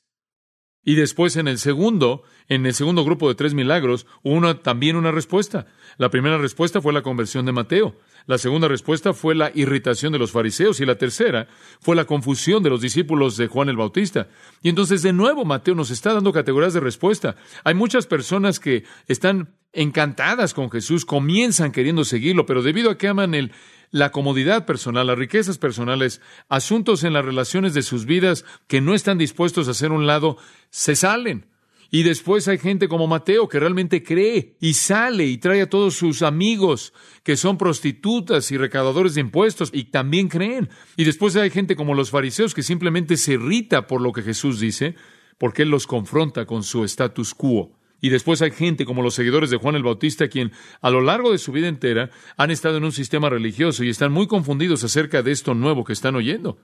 Y 0.83 0.95
después 0.95 1.35
en 1.35 1.47
el 1.47 1.59
segundo, 1.59 2.23
en 2.47 2.65
el 2.65 2.73
segundo 2.73 3.05
grupo 3.05 3.29
de 3.29 3.35
tres 3.35 3.53
milagros, 3.53 4.07
hubo 4.23 4.55
también 4.57 4.95
una 4.95 5.11
respuesta. 5.11 5.67
La 5.97 6.09
primera 6.09 6.39
respuesta 6.39 6.81
fue 6.81 6.91
la 6.91 7.03
conversión 7.03 7.45
de 7.45 7.51
Mateo. 7.51 7.95
La 8.25 8.37
segunda 8.37 8.67
respuesta 8.67 9.13
fue 9.13 9.35
la 9.35 9.51
irritación 9.53 10.11
de 10.11 10.19
los 10.19 10.31
fariseos 10.31 10.79
y 10.79 10.85
la 10.85 10.97
tercera 10.97 11.47
fue 11.79 11.95
la 11.95 12.05
confusión 12.05 12.63
de 12.63 12.69
los 12.69 12.81
discípulos 12.81 13.37
de 13.37 13.47
Juan 13.47 13.69
el 13.69 13.77
Bautista. 13.77 14.27
Y 14.61 14.69
entonces 14.69 15.01
de 15.03 15.13
nuevo 15.13 15.45
Mateo 15.45 15.75
nos 15.75 15.91
está 15.91 16.13
dando 16.13 16.33
categorías 16.33 16.73
de 16.73 16.79
respuesta. 16.79 17.35
Hay 17.63 17.73
muchas 17.73 18.07
personas 18.07 18.59
que 18.59 18.83
están 19.07 19.55
encantadas 19.73 20.53
con 20.53 20.69
Jesús, 20.69 21.05
comienzan 21.05 21.71
queriendo 21.71 22.03
seguirlo, 22.03 22.45
pero 22.45 22.61
debido 22.61 22.91
a 22.91 22.97
que 22.97 23.07
aman 23.07 23.33
el, 23.33 23.51
la 23.91 24.11
comodidad 24.11 24.65
personal, 24.65 25.07
las 25.07 25.17
riquezas 25.17 25.57
personales, 25.57 26.21
asuntos 26.49 27.03
en 27.03 27.13
las 27.13 27.25
relaciones 27.25 27.73
de 27.73 27.83
sus 27.83 28.05
vidas 28.05 28.45
que 28.67 28.81
no 28.81 28.95
están 28.95 29.17
dispuestos 29.17 29.67
a 29.67 29.71
hacer 29.71 29.91
un 29.91 30.07
lado, 30.07 30.37
se 30.69 30.95
salen. 30.95 31.45
Y 31.93 32.03
después 32.03 32.47
hay 32.47 32.57
gente 32.57 32.87
como 32.87 33.05
Mateo 33.05 33.49
que 33.49 33.59
realmente 33.59 34.01
cree 34.01 34.55
y 34.61 34.75
sale 34.75 35.25
y 35.25 35.37
trae 35.37 35.61
a 35.61 35.69
todos 35.69 35.95
sus 35.95 36.21
amigos 36.21 36.93
que 37.23 37.35
son 37.35 37.57
prostitutas 37.57 38.49
y 38.51 38.57
recaudadores 38.57 39.15
de 39.15 39.21
impuestos 39.21 39.71
y 39.73 39.83
también 39.85 40.29
creen. 40.29 40.69
Y 40.95 41.03
después 41.03 41.35
hay 41.35 41.49
gente 41.49 41.75
como 41.75 41.93
los 41.93 42.09
fariseos 42.09 42.53
que 42.53 42.63
simplemente 42.63 43.17
se 43.17 43.33
irrita 43.33 43.87
por 43.87 43.99
lo 43.99 44.13
que 44.13 44.21
Jesús 44.21 44.61
dice 44.61 44.95
porque 45.37 45.63
Él 45.63 45.69
los 45.69 45.87
confronta 45.87 46.45
con 46.45 46.61
su 46.61 46.83
status 46.85 47.33
quo. 47.33 47.71
Y 48.01 48.09
después 48.09 48.41
hay 48.41 48.51
gente 48.51 48.83
como 48.83 49.03
los 49.03 49.13
seguidores 49.13 49.51
de 49.51 49.57
Juan 49.57 49.75
el 49.75 49.83
Bautista, 49.83 50.27
quien 50.27 50.51
a 50.81 50.89
lo 50.89 51.01
largo 51.01 51.31
de 51.31 51.37
su 51.37 51.51
vida 51.51 51.67
entera 51.67 52.09
han 52.35 52.49
estado 52.49 52.77
en 52.77 52.83
un 52.83 52.91
sistema 52.91 53.29
religioso 53.29 53.83
y 53.83 53.89
están 53.89 54.11
muy 54.11 54.25
confundidos 54.25 54.83
acerca 54.83 55.21
de 55.21 55.31
esto 55.31 55.53
nuevo 55.53 55.83
que 55.83 55.93
están 55.93 56.15
oyendo. 56.15 56.57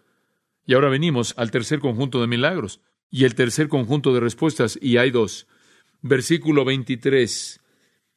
Y 0.66 0.74
ahora 0.74 0.90
venimos 0.90 1.36
al 1.38 1.52
tercer 1.52 1.80
conjunto 1.80 2.20
de 2.20 2.28
milagros 2.28 2.82
y 3.10 3.24
el 3.24 3.36
tercer 3.36 3.70
conjunto 3.70 4.14
de 4.14 4.20
respuestas, 4.20 4.78
y 4.82 4.98
hay 4.98 5.12
dos. 5.12 5.48
Versículo 6.02 6.66
23. 6.66 7.62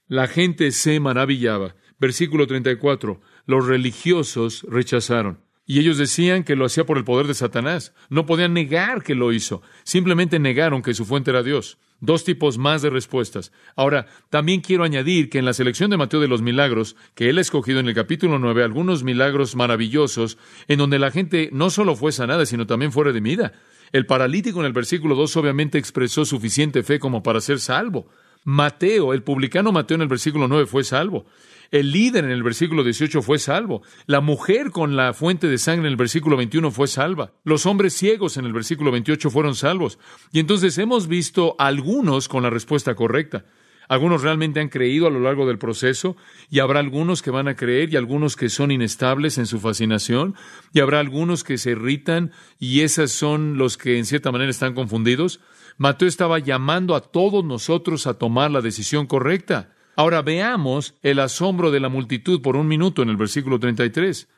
La 0.09 0.27
gente 0.27 0.73
se 0.73 0.99
maravillaba. 0.99 1.77
Versículo 1.99 2.47
34. 2.47 3.21
Los 3.47 3.67
religiosos 3.67 4.67
rechazaron. 4.69 5.45
Y 5.67 5.79
ellos 5.79 5.99
decían 5.99 6.43
que 6.43 6.57
lo 6.57 6.65
hacía 6.65 6.85
por 6.85 6.99
el 6.99 7.05
poder 7.05 7.27
de 7.27 7.35
Satanás. 7.35 7.95
No 8.09 8.27
podían 8.27 8.55
negar 8.55 9.05
que 9.05 9.15
lo 9.15 9.33
hizo. 9.33 9.63
Simplemente 9.85 10.41
negaron 10.41 10.83
que 10.83 10.95
su 10.95 11.05
fuente 11.05 11.31
era 11.31 11.43
Dios. 11.43 11.79
Dos 12.01 12.25
tipos 12.25 12.57
más 12.57 12.81
de 12.81 12.89
respuestas. 12.89 13.53
Ahora, 13.77 14.07
también 14.31 14.63
quiero 14.63 14.85
añadir 14.85 15.29
que 15.29 15.39
en 15.39 15.45
la 15.45 15.53
selección 15.53 15.91
de 15.91 15.99
Mateo 15.99 16.21
de 16.21 16.29
los 16.29 16.41
milagros, 16.41 16.97
que 17.15 17.29
él 17.29 17.37
ha 17.37 17.43
escogido 17.43 17.79
en 17.79 17.89
el 17.89 17.95
capítulo 17.95 18.39
9, 18.39 18.65
algunos 18.65 19.05
milagros 19.05 19.55
maravillosos, 19.55 20.39
en 20.67 20.79
donde 20.79 20.99
la 20.99 21.11
gente 21.11 21.51
no 21.53 21.69
solo 21.69 21.97
fue 21.97 22.13
sanada, 22.13 22.47
sino 22.47 22.67
también 22.67 22.91
fue 22.91 23.05
redimida. 23.05 23.53
El 23.93 24.07
paralítico 24.07 24.61
en 24.61 24.67
el 24.67 24.73
versículo 24.73 25.15
2 25.15 25.37
obviamente 25.37 25.77
expresó 25.77 26.25
suficiente 26.25 26.83
fe 26.83 26.99
como 26.99 27.23
para 27.23 27.41
ser 27.41 27.61
salvo. 27.61 28.09
Mateo, 28.45 29.13
el 29.13 29.23
publicano 29.23 29.71
Mateo 29.71 29.97
en 29.97 30.03
el 30.03 30.09
versículo 30.09 30.49
9 30.49 30.67
fue 30.67 30.85
salvo. 30.85 31.27
El 31.71 31.93
líder 31.93 32.25
en 32.25 32.33
el 32.33 32.43
versículo 32.43 32.83
18 32.83 33.23
fue 33.23 33.39
salvo. 33.39 33.83
La 34.07 34.21
mujer 34.21 34.73
con 34.73 34.97
la 34.97 35.13
fuente 35.13 35.47
de 35.47 35.57
sangre 35.57 35.87
en 35.87 35.93
el 35.93 35.97
versículo 35.97 36.37
21 36.37 36.73
fue 36.73 36.89
salva. 36.89 37.33
Los 37.45 37.65
hombres 37.65 37.95
ciegos 37.95 38.37
en 38.37 38.45
el 38.45 38.53
versículo 38.53 38.91
28 38.91 39.31
fueron 39.31 39.55
salvos. 39.55 39.99
Y 40.33 40.41
entonces 40.41 40.79
hemos 40.79 41.07
visto 41.07 41.55
algunos 41.61 42.29
con 42.29 42.43
la 42.43 42.51
respuesta 42.51 42.97
correcta. 42.97 43.45
Algunos 43.87 44.23
realmente 44.23 44.61
han 44.61 44.69
creído 44.69 45.07
a 45.07 45.11
lo 45.11 45.21
largo 45.21 45.47
del 45.47 45.59
proceso 45.59 46.17
y 46.49 46.59
habrá 46.59 46.81
algunos 46.81 47.23
que 47.23 47.31
van 47.31 47.47
a 47.47 47.57
creer 47.57 47.93
y 47.93 47.97
algunos 47.97 48.35
que 48.37 48.49
son 48.49 48.71
inestables 48.73 49.39
en 49.39 49.47
su 49.47 49.61
fascinación 49.61 50.35
y 50.73 50.81
habrá 50.81 51.01
algunos 51.01 51.45
que 51.45 51.59
se 51.59 51.73
irritan 51.73 52.33
y 52.59 52.81
esos 52.81 53.13
son 53.13 53.59
los 53.59 53.77
que 53.77 53.99
en 53.99 54.07
cierta 54.07 54.33
manera 54.33 54.51
están 54.51 54.75
confundidos. 54.75 55.41
Mateo 55.77 56.09
estaba 56.09 56.39
llamando 56.39 56.95
a 56.95 57.01
todos 57.01 57.45
nosotros 57.45 58.07
a 58.07 58.15
tomar 58.15 58.51
la 58.51 58.61
decisión 58.61 59.07
correcta. 59.07 59.73
Ahora 60.01 60.23
veamos 60.23 60.95
el 61.03 61.19
asombro 61.19 61.71
de 61.71 61.79
la 61.79 61.91
multitud 61.91 62.41
por 62.41 62.57
un 62.57 62.67
minuto 62.67 63.03
en 63.03 63.11
el 63.11 63.19
versículo 63.19 63.61
33. 63.61 64.29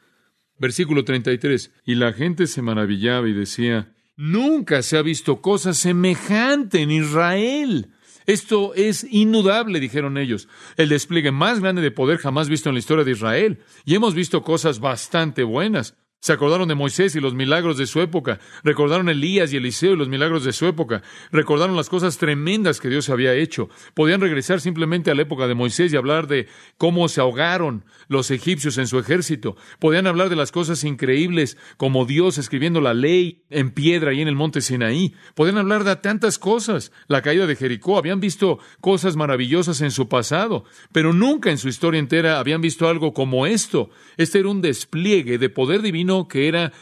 Versículo 0.58 1.04
33. 1.04 1.70
Y 1.84 1.94
la 1.94 2.12
gente 2.12 2.48
se 2.48 2.62
maravillaba 2.62 3.28
y 3.28 3.32
decía, 3.32 3.94
nunca 4.16 4.82
se 4.82 4.98
ha 4.98 5.02
visto 5.02 5.40
cosa 5.40 5.72
semejante 5.72 6.82
en 6.82 6.90
Israel. 6.90 7.92
Esto 8.26 8.74
es 8.74 9.06
indudable, 9.08 9.78
dijeron 9.78 10.18
ellos, 10.18 10.48
el 10.76 10.88
despliegue 10.88 11.30
más 11.30 11.60
grande 11.60 11.80
de 11.80 11.92
poder 11.92 12.18
jamás 12.18 12.48
visto 12.48 12.68
en 12.68 12.74
la 12.74 12.80
historia 12.80 13.04
de 13.04 13.12
Israel. 13.12 13.60
Y 13.84 13.94
hemos 13.94 14.16
visto 14.16 14.42
cosas 14.42 14.80
bastante 14.80 15.44
buenas. 15.44 15.96
Se 16.22 16.32
acordaron 16.32 16.68
de 16.68 16.76
Moisés 16.76 17.16
y 17.16 17.20
los 17.20 17.34
milagros 17.34 17.76
de 17.76 17.88
su 17.88 18.00
época. 18.00 18.38
Recordaron 18.62 19.08
Elías 19.08 19.52
y 19.52 19.56
Eliseo 19.56 19.94
y 19.94 19.96
los 19.96 20.08
milagros 20.08 20.44
de 20.44 20.52
su 20.52 20.68
época. 20.68 21.02
Recordaron 21.32 21.74
las 21.74 21.88
cosas 21.88 22.16
tremendas 22.16 22.78
que 22.78 22.88
Dios 22.88 23.08
había 23.08 23.34
hecho. 23.34 23.68
Podían 23.94 24.20
regresar 24.20 24.60
simplemente 24.60 25.10
a 25.10 25.16
la 25.16 25.22
época 25.22 25.48
de 25.48 25.56
Moisés 25.56 25.92
y 25.92 25.96
hablar 25.96 26.28
de 26.28 26.46
cómo 26.78 27.08
se 27.08 27.20
ahogaron 27.20 27.84
los 28.06 28.30
egipcios 28.30 28.78
en 28.78 28.86
su 28.86 29.00
ejército. 29.00 29.56
Podían 29.80 30.06
hablar 30.06 30.28
de 30.28 30.36
las 30.36 30.52
cosas 30.52 30.84
increíbles 30.84 31.58
como 31.76 32.04
Dios 32.04 32.38
escribiendo 32.38 32.80
la 32.80 32.94
ley 32.94 33.42
en 33.50 33.72
piedra 33.72 34.12
y 34.12 34.20
en 34.20 34.28
el 34.28 34.36
monte 34.36 34.60
Sinaí. 34.60 35.16
Podían 35.34 35.58
hablar 35.58 35.82
de 35.82 35.96
tantas 35.96 36.38
cosas. 36.38 36.92
La 37.08 37.22
caída 37.22 37.48
de 37.48 37.56
Jericó. 37.56 37.98
Habían 37.98 38.20
visto 38.20 38.60
cosas 38.80 39.16
maravillosas 39.16 39.80
en 39.80 39.90
su 39.90 40.08
pasado, 40.08 40.62
pero 40.92 41.12
nunca 41.12 41.50
en 41.50 41.58
su 41.58 41.68
historia 41.68 41.98
entera 41.98 42.38
habían 42.38 42.60
visto 42.60 42.88
algo 42.88 43.12
como 43.12 43.44
esto. 43.44 43.90
Este 44.18 44.38
era 44.38 44.50
un 44.50 44.62
despliegue 44.62 45.38
de 45.38 45.50
poder 45.50 45.82
divino 45.82 46.11
que 46.28 46.48
era 46.48 46.72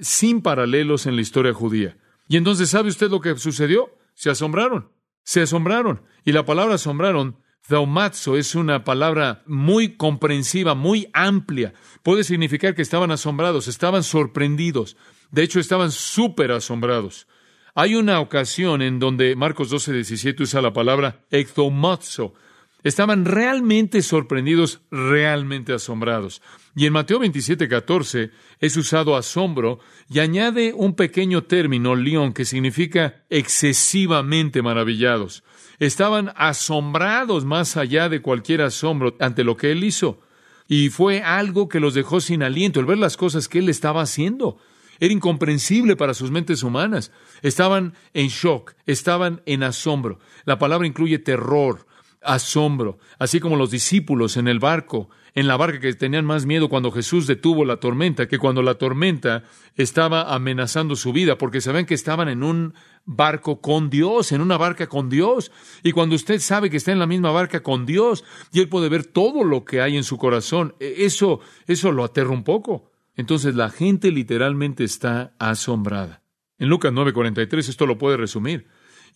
sin 0.00 0.42
paralelos 0.42 1.06
en 1.06 1.16
la 1.16 1.22
historia 1.22 1.52
judía. 1.52 1.96
Y 2.28 2.36
entonces, 2.36 2.70
¿sabe 2.70 2.88
usted 2.88 3.10
lo 3.10 3.20
que 3.20 3.36
sucedió? 3.36 3.90
Se 4.14 4.30
asombraron, 4.30 4.90
se 5.22 5.42
asombraron. 5.42 6.02
Y 6.24 6.32
la 6.32 6.44
palabra 6.44 6.74
asombraron, 6.74 7.38
Daumazo, 7.68 8.36
es 8.36 8.54
una 8.54 8.84
palabra 8.84 9.42
muy 9.46 9.96
comprensiva, 9.96 10.74
muy 10.74 11.08
amplia. 11.12 11.74
Puede 12.02 12.22
significar 12.22 12.74
que 12.74 12.82
estaban 12.82 13.10
asombrados, 13.10 13.66
estaban 13.66 14.04
sorprendidos. 14.04 14.96
De 15.30 15.42
hecho, 15.42 15.58
estaban 15.58 15.90
súper 15.90 16.52
asombrados. 16.52 17.26
Hay 17.74 17.94
una 17.94 18.20
ocasión 18.20 18.82
en 18.82 18.98
donde 18.98 19.34
Marcos 19.36 19.68
12, 19.70 19.92
17 19.92 20.44
usa 20.44 20.62
la 20.62 20.72
palabra 20.72 21.26
ectomazo, 21.30 22.34
Estaban 22.86 23.24
realmente 23.24 24.00
sorprendidos, 24.00 24.80
realmente 24.92 25.72
asombrados. 25.72 26.40
Y 26.76 26.86
en 26.86 26.92
Mateo 26.92 27.18
27, 27.18 27.66
14 27.66 28.30
es 28.60 28.76
usado 28.76 29.16
asombro 29.16 29.80
y 30.08 30.20
añade 30.20 30.72
un 30.72 30.94
pequeño 30.94 31.42
término, 31.42 31.96
león, 31.96 32.32
que 32.32 32.44
significa 32.44 33.24
excesivamente 33.28 34.62
maravillados. 34.62 35.42
Estaban 35.80 36.32
asombrados 36.36 37.44
más 37.44 37.76
allá 37.76 38.08
de 38.08 38.22
cualquier 38.22 38.62
asombro 38.62 39.16
ante 39.18 39.42
lo 39.42 39.56
que 39.56 39.72
él 39.72 39.82
hizo. 39.82 40.20
Y 40.68 40.90
fue 40.90 41.22
algo 41.24 41.68
que 41.68 41.80
los 41.80 41.92
dejó 41.92 42.20
sin 42.20 42.44
aliento, 42.44 42.78
el 42.78 42.86
ver 42.86 42.98
las 42.98 43.16
cosas 43.16 43.48
que 43.48 43.58
él 43.58 43.68
estaba 43.68 44.02
haciendo. 44.02 44.58
Era 45.00 45.12
incomprensible 45.12 45.96
para 45.96 46.14
sus 46.14 46.30
mentes 46.30 46.62
humanas. 46.62 47.10
Estaban 47.42 47.94
en 48.14 48.28
shock, 48.28 48.74
estaban 48.86 49.42
en 49.44 49.64
asombro. 49.64 50.20
La 50.44 50.60
palabra 50.60 50.86
incluye 50.86 51.18
terror, 51.18 51.85
asombro, 52.26 52.98
así 53.18 53.40
como 53.40 53.56
los 53.56 53.70
discípulos 53.70 54.36
en 54.36 54.48
el 54.48 54.58
barco, 54.58 55.08
en 55.34 55.46
la 55.46 55.56
barca 55.56 55.80
que 55.80 55.92
tenían 55.94 56.24
más 56.24 56.46
miedo 56.46 56.68
cuando 56.68 56.90
Jesús 56.90 57.26
detuvo 57.26 57.64
la 57.64 57.76
tormenta, 57.76 58.26
que 58.26 58.38
cuando 58.38 58.62
la 58.62 58.74
tormenta 58.74 59.44
estaba 59.74 60.34
amenazando 60.34 60.96
su 60.96 61.12
vida, 61.12 61.38
porque 61.38 61.60
sabían 61.60 61.86
que 61.86 61.94
estaban 61.94 62.28
en 62.28 62.42
un 62.42 62.74
barco 63.04 63.60
con 63.60 63.90
Dios, 63.90 64.32
en 64.32 64.40
una 64.40 64.56
barca 64.56 64.86
con 64.86 65.08
Dios. 65.10 65.52
Y 65.82 65.92
cuando 65.92 66.16
usted 66.16 66.40
sabe 66.40 66.70
que 66.70 66.78
está 66.78 66.92
en 66.92 66.98
la 66.98 67.06
misma 67.06 67.30
barca 67.30 67.62
con 67.62 67.84
Dios 67.86 68.24
y 68.52 68.60
él 68.60 68.68
puede 68.68 68.88
ver 68.88 69.04
todo 69.04 69.44
lo 69.44 69.64
que 69.64 69.80
hay 69.80 69.96
en 69.96 70.04
su 70.04 70.16
corazón, 70.16 70.74
e, 70.80 71.04
eso, 71.04 71.40
eso 71.66 71.92
lo 71.92 72.04
aterra 72.04 72.30
un 72.30 72.44
poco. 72.44 72.90
Entonces 73.14 73.54
la 73.54 73.70
gente 73.70 74.10
literalmente 74.10 74.84
está 74.84 75.34
asombrada. 75.38 76.22
En 76.58 76.68
Lucas 76.68 76.92
9:43 76.92 77.68
esto 77.68 77.86
lo 77.86 77.98
puede 77.98 78.16
resumir 78.16 78.66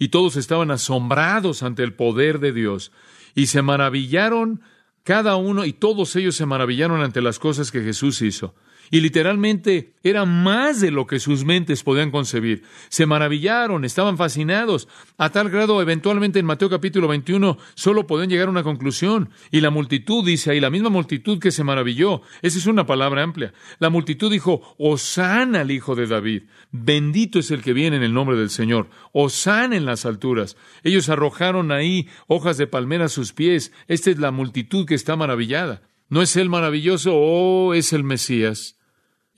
y 0.01 0.09
todos 0.09 0.37
estaban 0.37 0.71
asombrados 0.73 1.63
ante 1.63 1.85
el 1.85 1.93
poder 1.93 2.41
de 2.41 2.53
Dios 2.53 2.91
y 3.35 3.47
se 3.47 3.61
maravillaron 3.61 4.63
cada 5.05 5.37
uno 5.37 5.67
y 5.67 5.75
todos 5.75 6.17
ellos 6.17 6.35
se 6.35 6.47
maravillaron 6.47 7.03
ante 7.03 7.21
las 7.21 7.39
cosas 7.39 7.71
que 7.71 7.83
Jesús 7.83 8.23
hizo. 8.23 8.55
Y 8.93 9.01
literalmente 9.01 9.95
era 10.03 10.25
más 10.25 10.81
de 10.81 10.91
lo 10.91 11.07
que 11.07 11.21
sus 11.21 11.45
mentes 11.45 11.85
podían 11.85 12.11
concebir. 12.11 12.65
Se 12.89 13.07
maravillaron, 13.07 13.85
estaban 13.85 14.17
fascinados, 14.17 14.89
a 15.17 15.31
tal 15.31 15.49
grado 15.49 15.81
eventualmente 15.81 16.41
en 16.41 16.47
Mateo 16.47 16.69
capítulo 16.69 17.07
21 17.07 17.57
solo 17.75 18.09
podían 18.09 18.31
llegar 18.31 18.49
a 18.49 18.51
una 18.51 18.65
conclusión. 18.65 19.31
Y 19.53 19.61
la 19.61 19.71
multitud 19.71 20.25
dice 20.25 20.51
ahí, 20.51 20.59
la 20.59 20.71
misma 20.71 20.91
multitud 20.91 21.39
que 21.39 21.53
se 21.53 21.63
maravilló, 21.63 22.23
esa 22.43 22.59
es 22.59 22.67
una 22.67 22.85
palabra 22.85 23.23
amplia. 23.23 23.53
La 23.79 23.91
multitud 23.91 24.31
dijo, 24.31 24.75
Osana 24.77 25.61
al 25.61 25.71
Hijo 25.71 25.95
de 25.95 26.09
David, 26.09 26.43
bendito 26.73 27.39
es 27.39 27.53
el 27.53 27.63
que 27.63 27.73
viene 27.73 27.97
en 27.97 28.03
el 28.03 28.13
nombre 28.13 28.37
del 28.37 28.51
Señor, 28.51 28.89
Osana 29.13 29.77
en 29.77 29.87
las 29.87 30.05
alturas. 30.05 30.57
Ellos 30.83 31.09
arrojaron 31.09 31.71
ahí 31.71 32.09
hojas 32.27 32.57
de 32.57 32.67
palmera 32.67 33.05
a 33.05 33.09
sus 33.09 33.33
pies. 33.33 33.73
Esta 33.87 34.11
es 34.11 34.19
la 34.19 34.33
multitud 34.33 34.85
que 34.85 34.97
está 34.97 35.15
maravillada. 35.15 35.83
¿No 36.09 36.23
es 36.23 36.35
Él 36.35 36.49
maravilloso 36.49 37.13
oh, 37.15 37.73
es 37.73 37.93
el 37.93 38.03
Mesías? 38.03 38.80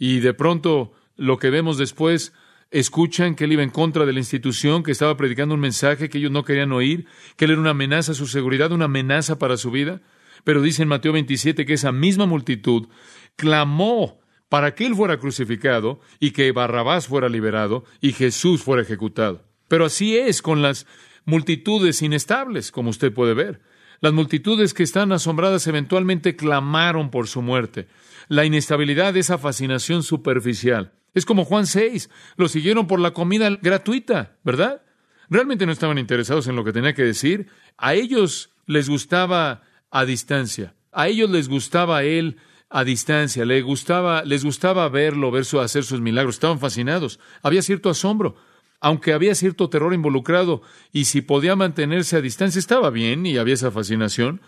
Y 0.04 0.18
de 0.18 0.35
pronto 0.35 0.90
lo 1.16 1.38
que 1.38 1.49
vemos 1.49 1.78
después, 1.78 2.32
escuchan 2.73 3.37
que 3.37 3.44
él 3.44 3.52
iba 3.52 3.62
en 3.62 3.71
contra 3.71 4.04
de 4.04 4.12
la 4.12 4.18
institución, 4.18 4.83
que 4.83 4.90
estaba 4.90 5.16
predicando 5.16 5.55
un 5.55 5.61
mensaje 5.61 6.09
que 6.09 6.18
ellos 6.18 6.33
no 6.33 6.44
querían 6.44 6.72
oír, 6.72 7.07
que 7.37 7.44
él 7.44 7.53
era 7.53 7.61
una 7.61 7.70
amenaza 7.70 8.11
a 8.11 8.16
su 8.16 8.27
seguridad, 8.27 8.72
una 8.72 8.87
amenaza 8.87 9.38
para 9.38 9.57
su 9.57 9.70
vida. 9.70 10.00
Pero 10.42 10.61
dice 10.61 10.83
en 10.83 10.88
Mateo 10.88 11.12
27 11.12 11.64
que 11.64 11.74
esa 11.74 11.92
misma 11.92 12.27
multitud 12.27 12.88
clamó 13.37 14.18
para 14.48 14.74
que 14.74 14.87
él 14.87 14.96
fuera 14.96 15.20
crucificado 15.20 16.00
y 16.18 16.33
que 16.33 16.50
Barrabás 16.50 17.07
fuera 17.07 17.29
liberado 17.29 17.85
y 18.00 18.11
Jesús 18.11 18.61
fuera 18.61 18.83
ejecutado. 18.83 19.44
Pero 19.68 19.85
así 19.85 20.16
es 20.16 20.42
con 20.42 20.62
las 20.62 20.85
multitudes 21.27 22.03
inestables, 22.03 22.72
como 22.72 22.90
usted 22.90 23.14
puede 23.14 23.35
ver. 23.35 23.61
Las 24.00 24.12
multitudes 24.12 24.74
que 24.74 24.83
están 24.83 25.12
asombradas 25.12 25.64
eventualmente 25.68 26.35
clamaron 26.35 27.12
por 27.12 27.29
su 27.29 27.40
muerte 27.40 27.87
la 28.33 28.47
inestabilidad 28.47 29.12
de 29.12 29.21
esa 29.21 29.37
fascinación 29.37 30.03
superficial. 30.03 30.95
Es 31.12 31.27
como 31.27 31.45
Juan 31.45 31.66
6, 31.66 32.09
lo 32.38 32.49
siguieron 32.49 32.87
por 32.87 32.99
la 32.99 33.11
comida 33.11 33.51
gratuita, 33.61 34.38
¿verdad? 34.42 34.81
Realmente 35.29 35.66
no 35.66 35.73
estaban 35.73 35.99
interesados 35.99 36.47
en 36.47 36.57
lo 36.57 36.64
que 36.64 36.73
tenía 36.73 36.95
que 36.95 37.05
decir. 37.05 37.49
A 37.77 37.92
ellos 37.92 38.49
les 38.64 38.88
gustaba 38.88 39.64
a 39.90 40.07
distancia. 40.07 40.75
A 40.92 41.09
ellos 41.09 41.29
les 41.29 41.51
gustaba 41.51 42.05
él 42.05 42.38
a 42.71 42.85
distancia. 42.85 43.45
Les 43.45 43.62
gustaba, 43.62 44.25
les 44.25 44.47
gustaba 44.47 44.88
verlo, 44.88 45.31
ver 45.31 45.45
su, 45.45 45.61
hacer 45.61 45.85
sus 45.85 46.01
milagros. 46.01 46.37
Estaban 46.37 46.59
fascinados. 46.59 47.21
Había 47.42 47.61
cierto 47.61 47.90
asombro. 47.90 48.37
Aunque 48.81 49.12
había 49.12 49.35
cierto 49.35 49.68
terror 49.68 49.92
involucrado, 49.92 50.62
y 50.90 51.05
si 51.05 51.21
podía 51.21 51.55
mantenerse 51.55 52.16
a 52.16 52.23
distancia, 52.23 52.59
estaba 52.59 52.88
bien 52.88 53.27
y 53.27 53.37
había 53.37 53.53
esa 53.53 53.71
fascinación. 53.71 54.40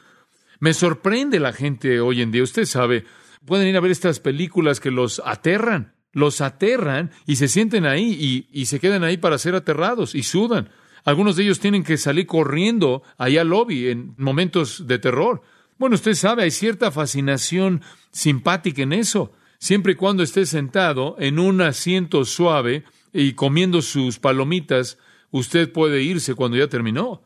Me 0.58 0.72
sorprende 0.72 1.38
la 1.38 1.52
gente 1.52 2.00
hoy 2.00 2.22
en 2.22 2.30
día. 2.32 2.42
Usted 2.42 2.64
sabe, 2.64 3.04
pueden 3.46 3.68
ir 3.68 3.76
a 3.76 3.80
ver 3.80 3.90
estas 3.90 4.20
películas 4.20 4.80
que 4.80 4.90
los 4.90 5.22
aterran, 5.24 5.94
los 6.12 6.40
aterran 6.40 7.10
y 7.26 7.36
se 7.36 7.48
sienten 7.48 7.86
ahí 7.86 8.46
y, 8.50 8.66
se 8.66 8.80
quedan 8.80 9.04
ahí 9.04 9.16
para 9.16 9.38
ser 9.38 9.54
aterrados 9.54 10.14
y 10.14 10.22
sudan. 10.22 10.70
Algunos 11.04 11.36
de 11.36 11.44
ellos 11.44 11.60
tienen 11.60 11.84
que 11.84 11.96
salir 11.98 12.26
corriendo 12.26 13.02
allá 13.18 13.42
al 13.42 13.48
lobby 13.48 13.88
en 13.88 14.14
momentos 14.16 14.86
de 14.86 14.98
terror. 14.98 15.42
Bueno, 15.76 15.96
usted 15.96 16.14
sabe, 16.14 16.44
hay 16.44 16.50
cierta 16.50 16.90
fascinación 16.90 17.82
simpática 18.10 18.82
en 18.82 18.92
eso, 18.92 19.32
siempre 19.58 19.92
y 19.92 19.96
cuando 19.96 20.22
esté 20.22 20.46
sentado 20.46 21.16
en 21.18 21.38
un 21.38 21.60
asiento 21.60 22.24
suave 22.24 22.84
y 23.12 23.32
comiendo 23.32 23.82
sus 23.82 24.18
palomitas, 24.18 24.98
usted 25.30 25.72
puede 25.72 26.02
irse 26.02 26.34
cuando 26.34 26.56
ya 26.56 26.68
terminó. 26.68 27.22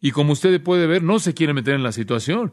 Y 0.00 0.10
como 0.10 0.34
usted 0.34 0.62
puede 0.62 0.86
ver, 0.86 1.02
no 1.02 1.18
se 1.18 1.34
quiere 1.34 1.54
meter 1.54 1.74
en 1.74 1.82
la 1.82 1.92
situación. 1.92 2.52